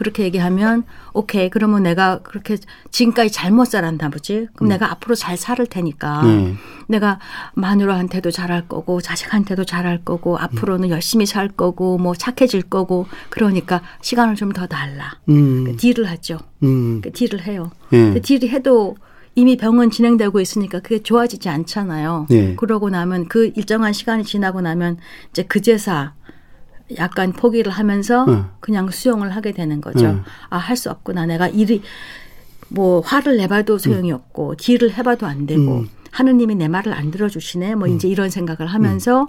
그렇게 0.00 0.22
얘기하면 0.24 0.84
오케이 1.12 1.50
그러면 1.50 1.82
내가 1.82 2.20
그렇게 2.22 2.56
지금까지 2.90 3.30
잘못 3.30 3.66
살았나 3.66 4.08
보지 4.08 4.48
그럼 4.54 4.68
음. 4.68 4.70
내가 4.70 4.90
앞으로 4.92 5.14
잘 5.14 5.36
살을 5.36 5.66
테니까 5.66 6.22
음. 6.22 6.56
내가 6.88 7.18
마누라한테도 7.52 8.30
잘할 8.30 8.66
거고 8.66 9.02
자식한테도 9.02 9.66
잘할 9.66 10.02
거고 10.02 10.38
앞으로는 10.38 10.88
음. 10.88 10.90
열심히 10.90 11.26
살 11.26 11.48
거고 11.48 11.98
뭐 11.98 12.14
착해질 12.14 12.62
거고 12.62 13.08
그러니까 13.28 13.82
시간을 14.00 14.36
좀 14.36 14.50
더 14.54 14.66
달라 14.66 15.18
음. 15.28 15.64
그 15.64 15.76
딜을 15.76 16.08
하죠 16.08 16.38
음. 16.62 17.02
그 17.02 17.12
딜을 17.12 17.42
해요 17.42 17.70
예. 17.92 18.14
그 18.14 18.22
딜을 18.22 18.48
해도 18.48 18.96
이미 19.34 19.56
병은 19.56 19.90
진행되고 19.90 20.40
있으니까 20.40 20.80
그게 20.80 21.02
좋아지지 21.02 21.48
않잖아요. 21.48 22.26
예. 22.30 22.56
그러고 22.56 22.90
나면 22.90 23.28
그 23.28 23.52
일정한 23.54 23.92
시간이 23.92 24.24
지나고 24.24 24.60
나면 24.60 24.98
이제 25.30 25.44
그제사 25.44 26.14
약간 26.98 27.32
포기를 27.32 27.70
하면서 27.72 28.24
네. 28.26 28.42
그냥 28.60 28.90
수용을 28.90 29.30
하게 29.30 29.52
되는 29.52 29.80
거죠. 29.80 30.12
네. 30.12 30.20
아, 30.48 30.56
할 30.58 30.76
수 30.76 30.90
없구나. 30.90 31.26
내가 31.26 31.48
일이 31.48 31.82
뭐 32.68 33.00
화를 33.00 33.36
내봐도 33.36 33.78
소용이 33.78 34.10
음. 34.12 34.16
없고 34.16 34.54
딜을 34.56 34.92
해봐도 34.94 35.26
안 35.26 35.46
되고 35.46 35.80
음. 35.80 35.88
하느님이 36.10 36.54
내 36.54 36.68
말을 36.68 36.92
안 36.92 37.10
들어주시네. 37.10 37.74
뭐 37.74 37.88
음. 37.88 37.94
이제 37.96 38.08
이런 38.08 38.30
생각을 38.30 38.66
하면서 38.72 39.22
음. 39.22 39.26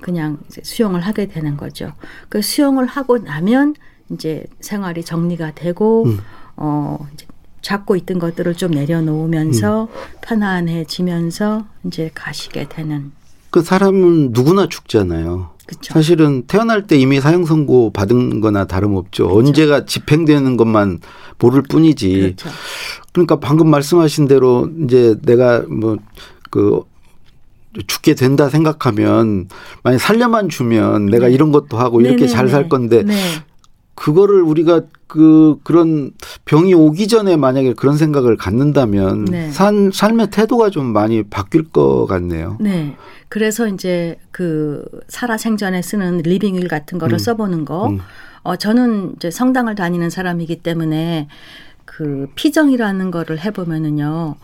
그냥 0.00 0.38
수용을 0.62 1.00
하게 1.00 1.26
되는 1.26 1.56
거죠. 1.56 1.92
그 2.28 2.42
수용을 2.42 2.86
하고 2.86 3.18
나면 3.18 3.74
이제 4.10 4.44
생활이 4.60 5.04
정리가 5.04 5.52
되고 5.54 6.04
음. 6.04 6.18
어 6.56 7.06
이제 7.14 7.26
잡고 7.62 7.96
있던 7.96 8.18
것들을 8.18 8.54
좀 8.54 8.72
내려놓으면서 8.72 9.84
음. 9.84 9.88
편안해지면서 10.20 11.64
이제 11.86 12.10
가시게 12.14 12.68
되는. 12.68 13.12
그 13.50 13.62
사람은 13.62 14.30
누구나 14.32 14.68
죽잖아요. 14.68 15.53
그쵸. 15.66 15.94
사실은 15.94 16.44
태어날 16.46 16.86
때 16.86 16.96
이미 16.96 17.20
사형 17.20 17.46
선고 17.46 17.90
받은 17.92 18.40
거나 18.40 18.66
다름없죠. 18.66 19.28
그쵸. 19.28 19.38
언제가 19.38 19.84
집행되는 19.86 20.56
것만 20.56 21.00
모를 21.38 21.62
뿐이지. 21.62 22.20
그렇죠. 22.20 22.50
그러니까 23.12 23.40
방금 23.40 23.70
말씀하신 23.70 24.28
대로 24.28 24.68
이제 24.84 25.16
내가 25.22 25.62
뭐그 25.68 26.82
죽게 27.86 28.14
된다 28.14 28.48
생각하면 28.48 29.48
만약 29.82 29.98
살려만 29.98 30.48
주면 30.48 31.06
내가 31.06 31.26
네. 31.26 31.34
이런 31.34 31.50
것도 31.50 31.76
하고 31.76 32.00
이렇게 32.00 32.26
잘 32.26 32.48
살 32.48 32.68
건데 32.68 33.02
네. 33.02 33.14
그거를 33.94 34.42
우리가 34.42 34.82
그 35.06 35.58
그런 35.62 36.12
병이 36.44 36.74
오기 36.74 37.06
전에 37.08 37.36
만약에 37.36 37.74
그런 37.74 37.96
생각을 37.96 38.36
갖는다면 38.36 39.26
네. 39.26 39.50
산 39.50 39.90
삶의 39.92 40.30
태도가 40.30 40.70
좀 40.70 40.86
많이 40.86 41.22
바뀔 41.22 41.64
것 41.64 42.06
같네요. 42.06 42.56
네. 42.60 42.96
그래서 43.28 43.68
이제 43.68 44.18
그 44.30 44.84
살아 45.08 45.36
생전에 45.36 45.82
쓰는 45.82 46.18
living 46.18 46.56
will 46.56 46.68
같은 46.68 46.98
거를 46.98 47.16
음. 47.16 47.18
써보는 47.18 47.64
거. 47.64 47.88
음. 47.88 48.00
어, 48.42 48.56
저는 48.56 49.14
이제 49.16 49.30
성당을 49.30 49.74
다니는 49.74 50.10
사람이기 50.10 50.56
때문에 50.56 51.28
그 51.84 52.28
피정이라는 52.34 53.10
거를 53.10 53.38
해보면은요. 53.44 54.36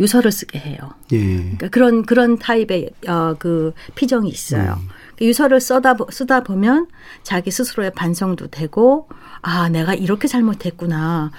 유서를 0.00 0.32
쓰게 0.32 0.58
해요. 0.58 0.78
예. 1.12 1.36
그러니까 1.36 1.68
그런 1.68 2.02
그런 2.04 2.38
타입의 2.38 2.90
어, 3.06 3.36
그 3.38 3.72
피정이 3.94 4.28
있어요. 4.28 4.78
음. 4.80 4.88
그 5.16 5.24
유서를 5.24 5.60
써다 5.60 5.96
쓰다 6.10 6.42
보면 6.42 6.86
자기 7.22 7.50
스스로의 7.50 7.92
반성도 7.92 8.48
되고 8.48 9.08
아 9.42 9.68
내가 9.68 9.94
이렇게 9.94 10.28
잘못했구나. 10.28 11.30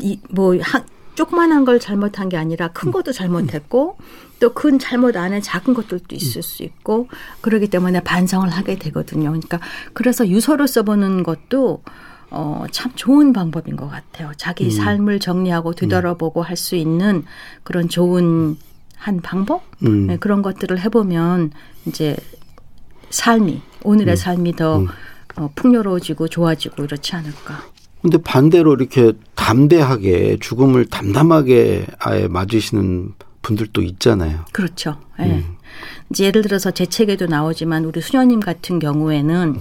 이뭐 0.00 0.58
조그만한 1.14 1.64
걸 1.64 1.78
잘못한 1.78 2.28
게 2.28 2.36
아니라 2.36 2.68
큰 2.68 2.90
것도 2.90 3.12
잘못했고 3.12 3.96
또 4.40 4.50
큰 4.52 4.78
잘못 4.78 5.16
안에 5.16 5.40
작은 5.40 5.74
것들도 5.74 6.14
있을 6.14 6.42
수 6.42 6.62
있고 6.64 7.08
그러기 7.40 7.68
때문에 7.68 8.00
반성을 8.00 8.48
하게 8.48 8.76
되거든요. 8.78 9.30
그러니까 9.30 9.58
그래서 9.92 10.28
유서를 10.28 10.68
써보는 10.68 11.22
것도 11.22 11.82
어, 12.30 12.64
참 12.72 12.92
좋은 12.94 13.32
방법인 13.32 13.76
것 13.76 13.88
같아요. 13.88 14.32
자기 14.36 14.66
음. 14.66 14.70
삶을 14.70 15.20
정리하고 15.20 15.72
뒤돌아보고 15.72 16.42
할수 16.42 16.74
있는 16.74 17.24
그런 17.62 17.88
좋은 17.88 18.56
한 18.96 19.20
방법 19.20 19.62
음. 19.82 20.08
네, 20.08 20.16
그런 20.16 20.42
것들을 20.42 20.78
해보면 20.80 21.52
이제 21.86 22.16
삶이 23.14 23.62
오늘의 23.84 24.14
음. 24.14 24.16
삶이 24.16 24.56
더 24.56 24.78
음. 24.78 24.88
어, 25.36 25.50
풍요로워지고 25.54 26.28
좋아지고 26.28 26.84
이렇지 26.84 27.14
않을까. 27.14 27.62
근데 28.02 28.18
반대로 28.18 28.74
이렇게 28.74 29.12
담대하게 29.34 30.38
죽음을 30.40 30.86
담담하게 30.86 31.86
아예 31.98 32.28
맞으시는 32.28 33.14
분들도 33.40 33.82
있잖아요. 33.82 34.44
그렇죠. 34.52 35.00
예. 35.20 35.24
네. 35.24 35.34
음. 35.36 35.56
이제 36.10 36.24
예를 36.24 36.42
들어서 36.42 36.70
제 36.70 36.86
책에도 36.86 37.26
나오지만 37.26 37.84
우리 37.84 38.00
수녀님 38.00 38.40
같은 38.40 38.78
경우에는 38.78 39.60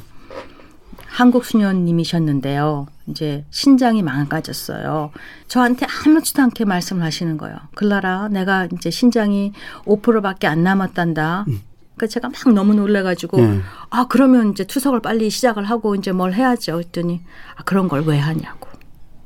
한국 1.08 1.46
수녀님이셨는데요. 1.46 2.88
이제 3.08 3.46
신장이 3.52 4.02
망가졌어요. 4.02 5.12
저한테 5.48 5.86
아무렇지도 5.86 6.42
않게 6.42 6.66
말씀을 6.66 7.04
하시는 7.04 7.38
거예요. 7.38 7.58
글라라, 7.76 8.30
내가 8.30 8.68
이제 8.74 8.90
신장이 8.90 9.54
5%밖에 9.86 10.48
안 10.48 10.64
남았단다. 10.64 11.46
음. 11.48 11.62
그러니까 11.96 12.08
제가 12.08 12.30
막 12.30 12.54
너무 12.54 12.74
놀래가지고 12.74 13.38
네. 13.38 13.62
아 13.90 14.06
그러면 14.10 14.52
이제 14.52 14.64
투석을 14.64 15.02
빨리 15.02 15.30
시작을 15.30 15.64
하고 15.66 15.96
이제 15.96 16.12
뭘 16.12 16.34
해야죠. 16.34 16.80
했더니 16.80 17.22
아 17.56 17.64
그런 17.64 17.88
걸 17.88 18.04
왜 18.06 18.18
하냐고. 18.20 18.70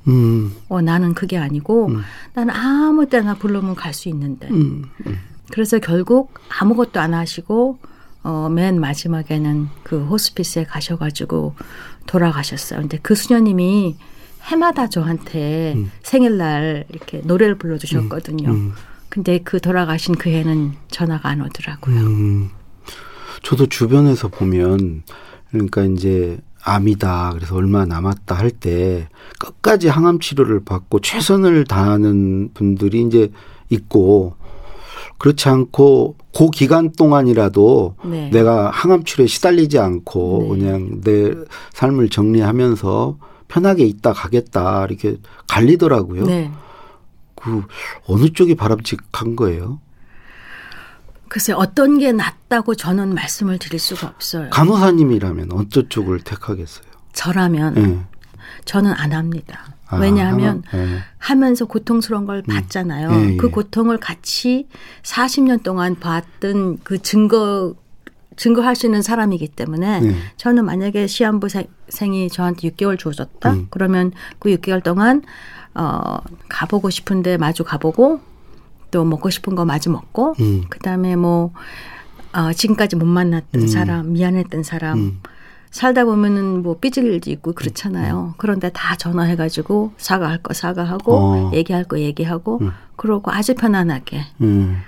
음. 0.08 0.54
어, 0.70 0.82
나는 0.82 1.14
그게 1.14 1.38
아니고 1.38 1.88
음. 1.88 2.02
나는 2.34 2.54
아무 2.54 3.08
때나 3.08 3.36
불러면 3.36 3.76
갈 3.76 3.94
수 3.94 4.10
있는데. 4.10 4.48
음. 4.50 4.84
음. 5.06 5.20
그래서 5.52 5.80
결국 5.80 6.34
아무것도 6.60 7.00
안 7.00 7.14
하시고 7.14 7.80
어, 8.24 8.50
맨 8.50 8.80
마지막에는 8.80 9.68
그 9.84 10.04
호스피스에 10.06 10.66
가셔가지고 10.66 11.56
돌아가셨어요. 12.06 12.82
근데 12.82 13.00
그 13.02 13.16
수녀님이 13.16 13.96
해마다 14.44 14.88
저한테 14.90 15.74
음. 15.76 15.92
생일날 16.04 16.86
이렇게 16.90 17.20
노래를 17.24 17.58
불러주셨거든요. 17.58 18.50
음. 18.50 18.54
음. 18.56 18.74
근데 19.10 19.40
그 19.40 19.60
돌아가신 19.62 20.16
그 20.16 20.30
해는 20.30 20.74
전화가 20.90 21.30
안 21.30 21.42
오더라고요. 21.42 21.96
음. 23.38 23.42
저도 23.44 23.68
주변에서 23.68 24.28
보면 24.28 25.04
그러니까 25.52 25.84
이제 25.84 26.40
암이다. 26.64 27.32
그래서 27.36 27.56
얼마 27.56 27.86
남았다 27.86 28.36
할 28.36 28.52
때 28.52 29.08
끝까지 29.40 29.88
항암 29.88 30.20
치료를 30.20 30.64
받고 30.66 31.00
최선을 31.00 31.64
다하는 31.66 32.50
분들이 32.54 33.02
이제 33.04 33.32
있고 33.70 34.36
그렇지 35.18 35.48
않고 35.50 36.16
그 36.36 36.50
기간 36.52 36.92
동안이라도 36.92 37.96
네. 38.06 38.30
내가 38.32 38.70
항암 38.70 39.04
치료에 39.06 39.28
시달리지 39.28 39.80
않고 39.80 40.50
네. 40.52 40.60
그냥 40.66 41.02
내 41.02 41.34
삶을 41.74 42.10
정리하면서 42.10 43.18
편하게 43.48 43.86
있다 43.86 44.14
가겠다 44.14 44.86
이렇게 44.86 45.18
갈리더라고요. 45.48 46.26
네. 46.26 46.52
그 47.36 47.64
어느 48.08 48.30
쪽이 48.30 48.56
바람직한 48.56 49.36
거예요? 49.36 49.80
글쎄 51.30 51.54
어떤 51.54 52.00
게 52.00 52.12
낫다고 52.12 52.76
저는 52.76 53.14
말씀을 53.14 53.60
드릴 53.60 53.80
수가 53.80 54.08
없어요. 54.08 54.50
간호사님이라면 54.50 55.52
어떤 55.54 55.90
쪽을 55.90 56.22
택하겠어요? 56.22 56.88
저라면 57.14 57.74
네. 57.74 58.00
저는 58.66 58.92
안 58.92 59.14
합니다. 59.14 59.78
아, 59.88 59.98
왜냐하면 59.98 60.64
네. 60.74 61.00
하면서 61.18 61.66
고통스러운 61.66 62.26
걸 62.26 62.44
음. 62.48 62.54
봤잖아요. 62.54 63.12
네, 63.12 63.38
그 63.38 63.50
고통을 63.50 63.98
같이 63.98 64.68
40년 65.04 65.64
동안 65.64 65.96
봤던 65.96 66.80
그 66.84 67.02
증거 67.02 67.76
증거할 68.36 68.76
수 68.76 68.86
있는 68.86 69.02
사람이기 69.02 69.48
때문에 69.48 70.00
네. 70.02 70.16
저는 70.38 70.66
만약에 70.66 71.08
시한부 71.08 71.48
생이 71.90 72.30
저한테 72.30 72.70
6개월 72.70 73.00
주어졌다 73.00 73.52
음. 73.52 73.68
그러면 73.72 74.12
그 74.38 74.50
6개월 74.56 74.84
동안 74.84 75.24
어 75.74 76.18
가보고 76.48 76.90
싶은데 76.90 77.38
마주 77.38 77.64
가보고 77.64 78.22
또 78.98 79.06
먹고 79.06 79.30
싶은 79.30 79.54
거 79.54 79.64
마주 79.64 79.92
먹고 79.92 80.34
음. 80.40 80.64
그다음에 80.70 81.16
뭐 81.16 81.54
어, 82.34 82.52
지금까지 82.52 82.96
못 82.96 83.06
만났던 83.06 83.62
음. 83.62 83.68
사람 83.68 84.14
미안했던 84.14 84.64
사람 84.64 84.98
음. 84.98 85.22
살다 85.70 86.04
보면은 86.06 86.64
뭐 86.64 86.80
삐질 86.80 87.06
일도 87.06 87.30
있고 87.30 87.54
그렇잖아요. 87.54 88.30
음. 88.30 88.34
그런데 88.38 88.72
다 88.72 88.96
전화해가지고 88.96 89.94
사과할 89.98 90.42
거 90.42 90.56
사과하고 90.56 91.14
어. 91.14 91.52
얘기할 91.54 91.84
거 91.84 92.00
얘기하고 92.00 92.58
음. 92.62 92.72
그러고 92.96 93.30
아주 93.30 93.54
편안하게 93.54 94.22
음. 94.42 94.82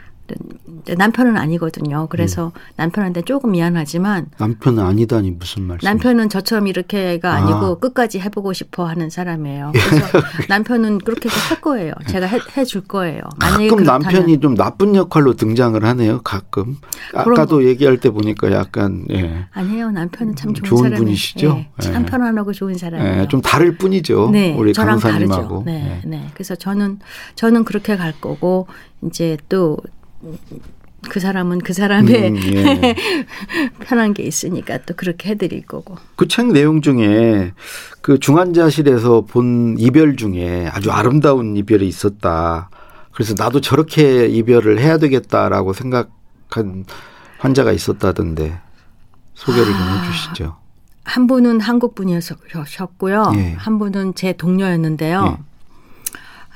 남편은 0.98 1.38
아니거든요. 1.38 2.08
그래서 2.10 2.48
음. 2.48 2.60
남편한테 2.78 3.22
조금 3.22 3.52
미안하지만 3.52 4.28
남편은 4.38 4.84
아니다니 4.84 5.32
무슨 5.32 5.64
말씀? 5.64 5.86
남편은 5.86 6.30
저처럼 6.30 6.68
이렇게가 6.68 7.34
아니고 7.34 7.58
아. 7.58 7.80
끝까지 7.80 8.20
해보고 8.20 8.54
싶어 8.54 8.86
하는 8.86 9.10
사람이에요. 9.10 9.72
그래서 9.74 10.20
남편은 10.48 11.00
그렇게 11.00 11.30
할 11.30 11.62
거예요. 11.62 11.94
제가 12.08 12.28
해, 12.28 12.66
줄 12.66 12.82
거예요. 12.82 13.22
가끔 13.40 13.84
남편이 13.84 14.40
좀 14.40 14.56
나쁜 14.56 14.96
역할로 14.96 15.34
등장을 15.34 15.84
하네요. 15.84 16.22
가끔 16.24 16.78
아까도 17.14 17.66
얘기할 17.66 17.98
때 17.98 18.10
보니까 18.10 18.52
약간 18.52 19.06
예. 19.12 19.46
아니에요. 19.52 19.92
남편은 19.92 20.36
참 20.36 20.54
좋은, 20.54 20.90
좋은 20.90 20.94
분이시죠. 20.96 21.48
예. 21.58 21.70
참 21.82 22.04
예. 22.04 22.06
편안하고 22.06 22.54
좋은 22.54 22.76
사람이에요. 22.76 23.22
예. 23.22 23.28
좀 23.28 23.42
다를 23.42 23.78
뿐이죠. 23.78 24.30
네, 24.32 24.56
우리 24.56 24.74
저랑 24.74 25.00
강사님하고. 25.00 25.42
다르죠. 25.42 25.64
네, 25.66 26.02
예. 26.04 26.08
네. 26.08 26.28
그래서 26.34 26.56
저는 26.56 27.00
저는 27.36 27.64
그렇게 27.64 27.98
갈 27.98 28.14
거고 28.20 28.68
이제 29.04 29.38
또 29.48 29.78
그 31.10 31.20
사람은 31.20 31.60
그 31.60 31.72
사람의 31.74 32.30
음, 32.30 32.36
예. 32.54 32.96
편한 33.86 34.14
게 34.14 34.24
있으니까 34.24 34.80
또 34.86 34.94
그렇게 34.96 35.30
해드릴 35.30 35.66
거고. 35.66 35.96
그 36.18 36.28
책 36.28 36.48
내용 36.48 36.82
중에 36.82 37.54
그 38.02 38.20
중환자실에서 38.20 39.22
본 39.22 39.76
이별 39.80 40.18
중에 40.18 40.68
아주 40.74 40.92
아름다운 40.92 41.56
이별이 41.56 41.88
있었다. 41.88 42.70
그래서 43.14 43.34
나도 43.38 43.62
저렇게 43.62 44.28
이별을 44.28 44.80
해야 44.80 44.98
되겠다라고 44.98 45.74
생각한 45.74 46.86
환자가 47.40 47.72
있었다던데 47.72 48.60
소개를 49.36 49.74
아, 49.74 49.78
좀 49.78 50.04
해주시죠. 50.06 50.58
한 51.06 51.28
분은 51.28 51.62
한국 51.62 51.96
분이셨고요. 51.96 53.32
예. 53.36 53.54
한 53.58 53.80
분은 53.80 54.16
제 54.16 54.34
동료였는데요. 54.34 55.38
예. 55.40 55.44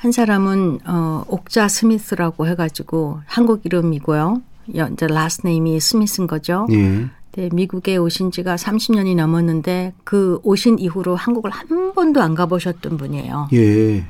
한 0.03 0.11
사람은 0.11 0.79
어 0.85 1.23
옥자 1.29 1.69
스미스라고 1.69 2.45
해가지고 2.45 3.21
한국 3.25 3.65
이름이고요. 3.65 4.41
이제 4.67 5.07
last 5.07 5.47
name이 5.47 5.79
스미스인 5.79 6.27
거죠. 6.27 6.67
예. 6.71 7.07
네, 7.31 7.49
미국에 7.53 7.95
오신 7.95 8.31
지가 8.31 8.55
30년이 8.55 9.15
넘었는데 9.15 9.93
그 10.03 10.41
오신 10.43 10.79
이후로 10.79 11.15
한국을 11.15 11.51
한 11.51 11.93
번도 11.93 12.21
안 12.21 12.35
가보셨던 12.35 12.97
분이에요. 12.97 13.47
예. 13.53 14.03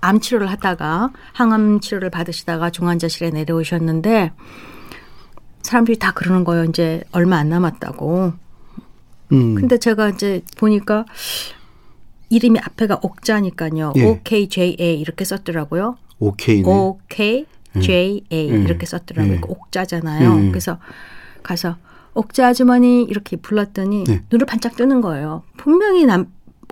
암 0.00 0.18
치료를 0.18 0.50
하다가 0.50 1.10
항암 1.34 1.80
치료를 1.80 2.08
받으시다가 2.08 2.70
중환자실에 2.70 3.28
내려오셨는데 3.28 4.32
사람들이 5.60 5.98
다 5.98 6.12
그러는 6.12 6.44
거예요. 6.44 6.64
이제 6.64 7.02
얼마 7.12 7.36
안 7.36 7.50
남았다고. 7.50 8.32
음. 9.32 9.54
근데 9.56 9.76
제가 9.76 10.08
이제 10.08 10.40
보니까 10.56 11.04
이름이 12.30 12.58
앞에가 12.60 13.00
옥자니까요. 13.02 13.92
예. 13.96 14.04
OKJA 14.04 15.00
이렇게 15.00 15.24
썼더라고요. 15.24 15.96
OK네. 16.18 16.62
OKJA 16.64 18.24
예. 18.32 18.42
이렇게 18.42 18.86
썼더라고요. 18.86 19.34
예. 19.34 19.40
옥자잖아요. 19.46 20.44
예. 20.44 20.48
그래서 20.48 20.78
가서 21.42 21.76
옥자 22.14 22.48
아주머니 22.48 23.04
이렇게 23.04 23.36
불렀더니 23.36 24.04
네. 24.04 24.22
눈을 24.30 24.46
반짝 24.46 24.76
뜨는 24.76 25.00
거예요. 25.00 25.44
분명히 25.56 26.04
남, 26.04 26.26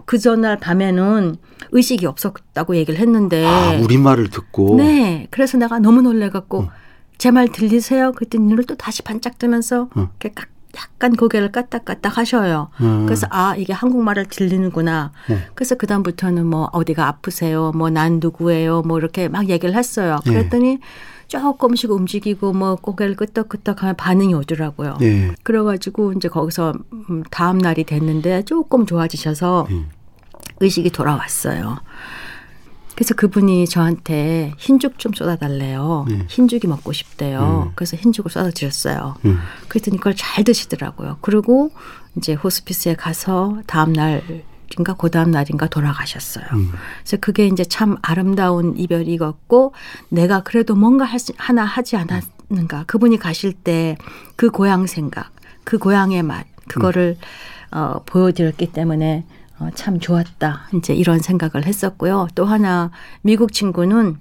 그 0.05 0.19
전날 0.19 0.59
밤에는 0.59 1.37
의식이 1.73 2.07
없었다고 2.07 2.77
얘기를 2.77 2.99
했는데. 2.99 3.45
아, 3.47 3.79
우리말을 3.81 4.31
듣고. 4.31 4.77
네. 4.77 5.29
그래서 5.31 5.57
내가 5.57 5.79
너무 5.79 6.03
놀래 6.03 6.31
갖고 6.31 6.61
어. 6.61 6.71
제말 7.19 7.49
들리세요? 7.49 8.13
그랬더니 8.13 8.45
눈을 8.45 8.65
또 8.65 8.75
다시 8.77 9.03
반짝 9.03 9.39
뜨면서 9.39 9.89
어. 9.95 10.11
이렇게 10.21 10.31
깍 10.35 10.49
약간 10.77 11.17
고개를 11.17 11.53
까딱까딱 11.53 12.19
하셔요. 12.19 12.69
음. 12.81 13.07
그래서 13.07 13.27
아 13.31 13.55
이게 13.57 13.73
한국말을 13.73 14.27
들리는구나. 14.27 15.13
음. 15.31 15.43
그래서 15.55 15.75
그 15.75 15.87
다음부터는 15.87 16.47
뭐 16.47 16.69
어디가 16.73 17.07
아프세요? 17.09 17.73
뭐 17.75 17.91
난 17.91 18.19
누구예요? 18.21 18.83
뭐 18.83 18.99
이렇게 18.99 19.29
막 19.29 19.49
얘기를 19.49 19.75
했어요. 19.75 20.19
예. 20.27 20.31
그랬더니 20.31 20.77
네. 20.77 20.81
조금씩 21.29 21.91
움직이고 21.91 22.53
뭐 22.53 22.77
고개를 22.77 23.17
끄덕끄덕 23.17 23.83
하면 23.83 23.97
반응이 23.97 24.35
오더라고요. 24.35 24.99
네. 25.01 25.33
그래가지고 25.43 26.13
이제 26.13 26.29
거기서 26.29 26.75
음, 27.11 27.23
다음 27.31 27.59
날이 27.59 27.85
됐는데 27.85 28.43
조금 28.45 28.87
좋아지셔서 28.87 29.67
음. 29.71 29.89
의식이 30.61 30.91
돌아왔어요. 30.91 31.79
그래서 32.97 33.15
그분이 33.15 33.69
저한테 33.69 34.53
흰죽 34.59 34.99
좀 34.99 35.13
쏟아달래요. 35.13 36.07
네. 36.09 36.25
흰죽이 36.29 36.67
먹고 36.67 36.93
싶대요. 36.93 37.67
음. 37.69 37.73
그래서 37.77 37.97
흰죽을 37.97 38.31
쏟아드렸어요. 38.31 39.15
음. 39.27 39.39
그랬더니 39.69 39.99
그걸 39.99 40.17
잘 40.17 40.43
드시더라고요. 40.43 41.19
그리고 41.21 41.71
이제 42.17 42.33
호스피스에 42.33 42.95
가서 42.95 43.61
다음 43.67 43.93
날인가 43.93 44.95
그 44.99 45.11
다음 45.11 45.31
날인가 45.31 45.69
돌아가셨어요. 45.69 46.47
음. 46.55 46.73
그래서 47.03 47.19
그게 47.21 47.47
이제 47.47 47.65
참 47.65 47.97
아름다운 48.03 48.77
이별이었고 48.79 49.75
내가 50.09 50.43
그래도 50.43 50.75
뭔가 50.75 51.05
할 51.05 51.19
수, 51.21 51.33
하나 51.37 51.65
하지 51.65 51.97
않았는가. 51.97 52.85
그분이 52.87 53.19
가실 53.19 53.53
때 53.53 53.97
그 54.37 54.51
고향 54.51 54.87
생각, 54.87 55.31
그 55.65 55.79
고향의 55.79 56.23
맛, 56.23 56.47
그거를 56.69 57.17
어, 57.73 58.03
보여드렸기 58.07 58.73
때문에 58.73 59.25
어, 59.59 59.71
참 59.75 59.99
좋았다. 59.99 60.69
이제 60.75 60.95
이런 60.95 61.19
생각을 61.19 61.67
했었고요. 61.67 62.29
또 62.35 62.45
하나 62.45 62.91
미국 63.23 63.53
친구는 63.53 64.19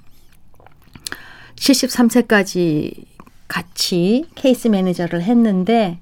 73세까지 1.55 3.05
같이 3.47 4.25
케이스 4.35 4.67
매니저를 4.67 5.21
했는데 5.23 5.99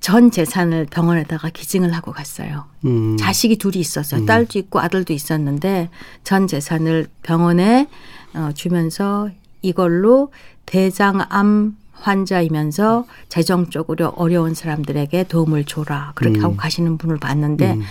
전 0.00 0.30
재산을 0.30 0.86
병원에다가 0.86 1.50
기증을 1.50 1.92
하고 1.92 2.12
갔어요. 2.12 2.66
음. 2.84 3.16
자식이 3.16 3.56
둘이 3.56 3.78
있었어요. 3.78 4.20
음. 4.20 4.26
딸도 4.26 4.58
있고 4.60 4.80
아들도 4.80 5.12
있었는데 5.12 5.90
전 6.22 6.46
재산을 6.46 7.08
병원에 7.22 7.88
어, 8.34 8.50
주면서 8.54 9.30
이걸로 9.62 10.30
대장암 10.66 11.76
환자이면서 11.98 13.06
재정적으로 13.28 14.08
어려운 14.16 14.54
사람들에게 14.54 15.24
도움을 15.24 15.64
줘라. 15.64 16.12
그렇게 16.14 16.38
음. 16.40 16.44
하고 16.44 16.56
가시는 16.56 16.98
분을 16.98 17.18
봤는데 17.18 17.74
음. 17.74 17.82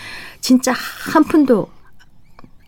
진짜 0.41 0.73
한 1.11 1.23
푼도 1.23 1.69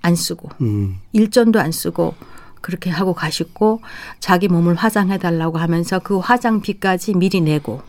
안 0.01 0.15
쓰고 0.15 0.49
음. 0.61 0.99
일전도 1.13 1.59
안 1.59 1.71
쓰고 1.71 2.15
그렇게 2.61 2.89
하고 2.89 3.13
가시고 3.13 3.81
자기 4.19 4.47
몸을 4.47 4.75
화장해 4.75 5.17
달라고 5.19 5.57
하면서 5.57 5.99
그 5.99 6.17
화장비까지 6.17 7.13
미리 7.13 7.41
내고 7.41 7.81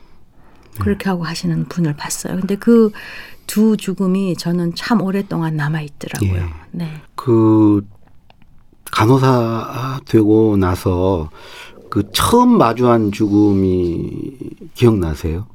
그렇게 0.79 1.09
하고 1.09 1.25
하시는 1.25 1.65
분을 1.67 1.95
봤어요. 1.97 2.37
근데 2.37 2.57
그 2.57 2.93
두 3.49 3.77
죽음이 3.77 4.37
저는 4.37 4.75
참 4.77 5.01
오랫동안 5.01 5.57
남아 5.57 5.81
있더라고요. 5.81 6.35
예. 6.35 6.53
네. 6.71 7.03
그 7.17 7.85
간호사 8.93 10.01
되고 10.05 10.57
나서 10.57 11.31
그 11.91 12.11
처음 12.13 12.59
마주한 12.59 13.13
죽음이 13.13 14.37
기억나세요? 14.75 15.47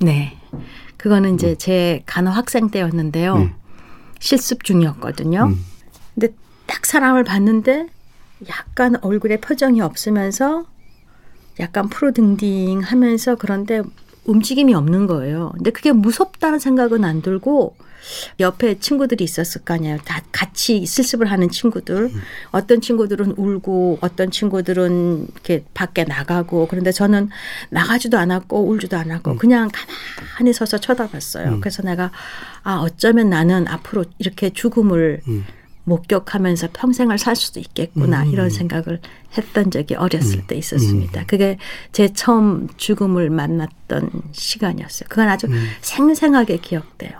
네. 0.00 0.36
그거는 0.96 1.34
이제 1.34 1.50
음. 1.50 1.54
제 1.58 2.02
간호 2.06 2.30
학생 2.30 2.70
때였는데요. 2.70 3.38
네. 3.38 3.54
실습 4.18 4.64
중이었거든요. 4.64 5.44
음. 5.46 5.64
근데 6.14 6.34
딱 6.66 6.84
사람을 6.86 7.24
봤는데 7.24 7.88
약간 8.48 8.96
얼굴에 9.02 9.38
표정이 9.38 9.80
없으면서 9.80 10.64
약간 11.60 11.88
프로딩딩 11.88 12.80
하면서 12.80 13.34
그런데 13.36 13.82
움직임이 14.24 14.74
없는 14.74 15.06
거예요. 15.06 15.52
근데 15.54 15.70
그게 15.70 15.92
무섭다는 15.92 16.58
생각은 16.58 17.04
안 17.04 17.22
들고 17.22 17.76
옆에 18.40 18.78
친구들이 18.78 19.24
있었을 19.24 19.62
거 19.62 19.74
아니에요. 19.74 19.98
다 20.04 20.22
같이 20.32 20.84
실습을 20.86 21.30
하는 21.30 21.48
친구들. 21.48 21.96
음. 21.96 22.22
어떤 22.50 22.80
친구들은 22.80 23.34
울고 23.36 23.98
어떤 24.00 24.30
친구들은 24.30 25.28
이렇게 25.32 25.64
밖에 25.74 26.04
나가고 26.04 26.68
그런데 26.68 26.92
저는 26.92 27.30
나가지도 27.70 28.18
않았고 28.18 28.68
울지도 28.68 28.96
않았고 28.96 29.32
음. 29.32 29.38
그냥 29.38 29.70
가만히 29.72 30.52
서서 30.52 30.78
쳐다봤어요. 30.78 31.54
음. 31.54 31.60
그래서 31.60 31.82
내가 31.82 32.10
아 32.62 32.76
어쩌면 32.76 33.30
나는 33.30 33.66
앞으로 33.68 34.04
이렇게 34.18 34.50
죽음을 34.50 35.20
음. 35.28 35.44
목격하면서 35.86 36.68
평생을 36.72 37.16
살 37.16 37.36
수도 37.36 37.60
있겠구나 37.60 38.24
음. 38.24 38.32
이런 38.32 38.50
생각을 38.50 39.00
했던 39.38 39.70
적이 39.70 39.94
어렸을 39.94 40.40
음. 40.40 40.44
때 40.48 40.56
있었습니다. 40.56 41.20
음. 41.20 41.26
그게 41.26 41.58
제 41.92 42.12
처음 42.12 42.68
죽음을 42.76 43.30
만났던 43.30 44.10
시간이었어요. 44.32 45.06
그건 45.08 45.28
아주 45.28 45.46
음. 45.46 45.68
생생하게 45.80 46.58
기억돼요. 46.58 47.12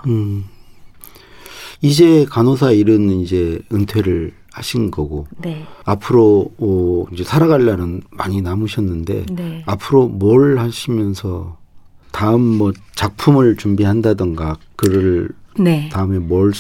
음. 1.82 1.86
이제 1.86 2.24
간호사 2.28 2.72
일은 2.72 3.10
이제 3.20 3.60
은퇴를 3.72 4.32
하신 4.52 4.90
거고 4.90 5.26
네. 5.36 5.64
앞으로 5.84 6.50
어, 6.58 7.04
이제 7.12 7.24
살아갈 7.24 7.66
날은 7.66 8.02
많이 8.10 8.40
남으셨는데 8.40 9.26
네. 9.32 9.62
앞으로 9.66 10.08
뭘 10.08 10.58
하시면서 10.58 11.58
다음 12.10 12.40
뭐 12.40 12.72
작품을 12.94 13.56
준비한다던가 13.56 14.56
글을 14.76 15.28
네. 15.58 15.90
다음에 15.90 16.18
뭘 16.18 16.52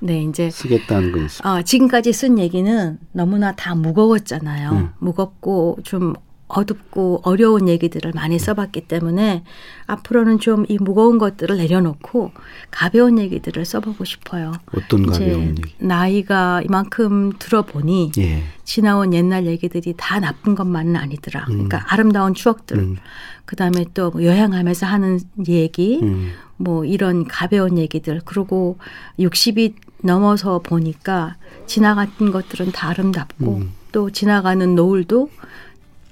네, 0.00 0.22
이제 0.22 0.50
쓰겠다는 0.50 1.12
거 1.12 1.20
있어요. 1.20 1.50
어, 1.50 1.62
지금까지 1.62 2.12
쓴 2.12 2.38
얘기는 2.38 2.98
너무나 3.12 3.52
다 3.52 3.74
무거웠잖아요. 3.74 4.70
음. 4.72 4.88
무겁고 4.98 5.78
좀 5.84 6.14
어둡고 6.48 7.22
어려운 7.24 7.68
얘기들을 7.68 8.12
많이 8.14 8.38
써봤기 8.38 8.82
때문에 8.82 9.44
앞으로는 9.86 10.38
좀 10.38 10.64
이 10.68 10.78
무거운 10.80 11.18
것들을 11.18 11.56
내려놓고 11.56 12.32
가벼운 12.70 13.18
얘기들을 13.18 13.64
써보고 13.64 14.04
싶어요. 14.04 14.52
어떤 14.76 15.06
가벼운 15.06 15.50
얘기? 15.50 15.74
나이가 15.78 16.62
이만큼 16.62 17.32
들어보니 17.38 18.12
예. 18.18 18.42
지나온 18.64 19.12
옛날 19.12 19.46
얘기들이 19.46 19.94
다 19.96 20.20
나쁜 20.20 20.54
것만은 20.54 20.96
아니더라. 20.96 21.42
음. 21.48 21.52
그러니까 21.52 21.84
아름다운 21.88 22.34
추억들, 22.34 22.78
음. 22.78 22.96
그 23.44 23.56
다음에 23.56 23.84
또뭐 23.94 24.24
여행하면서 24.24 24.86
하는 24.86 25.20
얘기, 25.48 26.00
음. 26.02 26.30
뭐 26.56 26.84
이런 26.84 27.24
가벼운 27.26 27.78
얘기들. 27.78 28.22
그리고 28.24 28.78
60이 29.18 29.74
넘어서 30.02 30.60
보니까 30.60 31.36
지나갔던 31.66 32.30
것들은 32.30 32.72
다 32.72 32.88
아름답고 32.88 33.56
음. 33.56 33.72
또 33.92 34.10
지나가는 34.10 34.74
노을도 34.74 35.30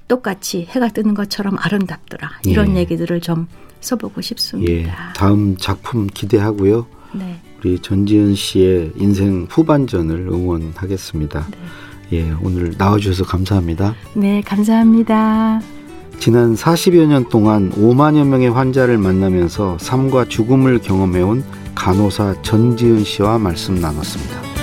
똑같이 0.07 0.67
해가 0.69 0.89
뜨는 0.89 1.13
것처럼 1.13 1.57
아름답더라. 1.59 2.39
이런 2.45 2.75
예. 2.75 2.81
얘기들을 2.81 3.21
좀 3.21 3.47
써보고 3.81 4.21
싶습니다. 4.21 4.71
예. 4.71 4.87
다음 5.15 5.57
작품 5.57 6.07
기대하고요. 6.07 6.85
네. 7.13 7.39
우리 7.59 7.79
전지현 7.79 8.35
씨의 8.35 8.93
인생 8.97 9.47
후반전을 9.49 10.27
응원하겠습니다. 10.27 11.47
네. 11.51 11.57
예, 12.13 12.31
오늘 12.41 12.75
나와주셔서 12.77 13.23
감사합니다. 13.23 13.95
네, 14.13 14.41
감사합니다. 14.41 15.61
지난 16.19 16.55
40여 16.55 17.07
년 17.07 17.27
동안 17.29 17.71
5만여 17.71 18.25
명의 18.25 18.49
환자를 18.49 18.97
만나면서 18.97 19.77
삶과 19.79 20.25
죽음을 20.25 20.79
경험해온 20.79 21.43
간호사 21.75 22.41
전지은 22.43 23.03
씨와 23.03 23.39
말씀 23.39 23.75
나눴습니다. 23.75 24.62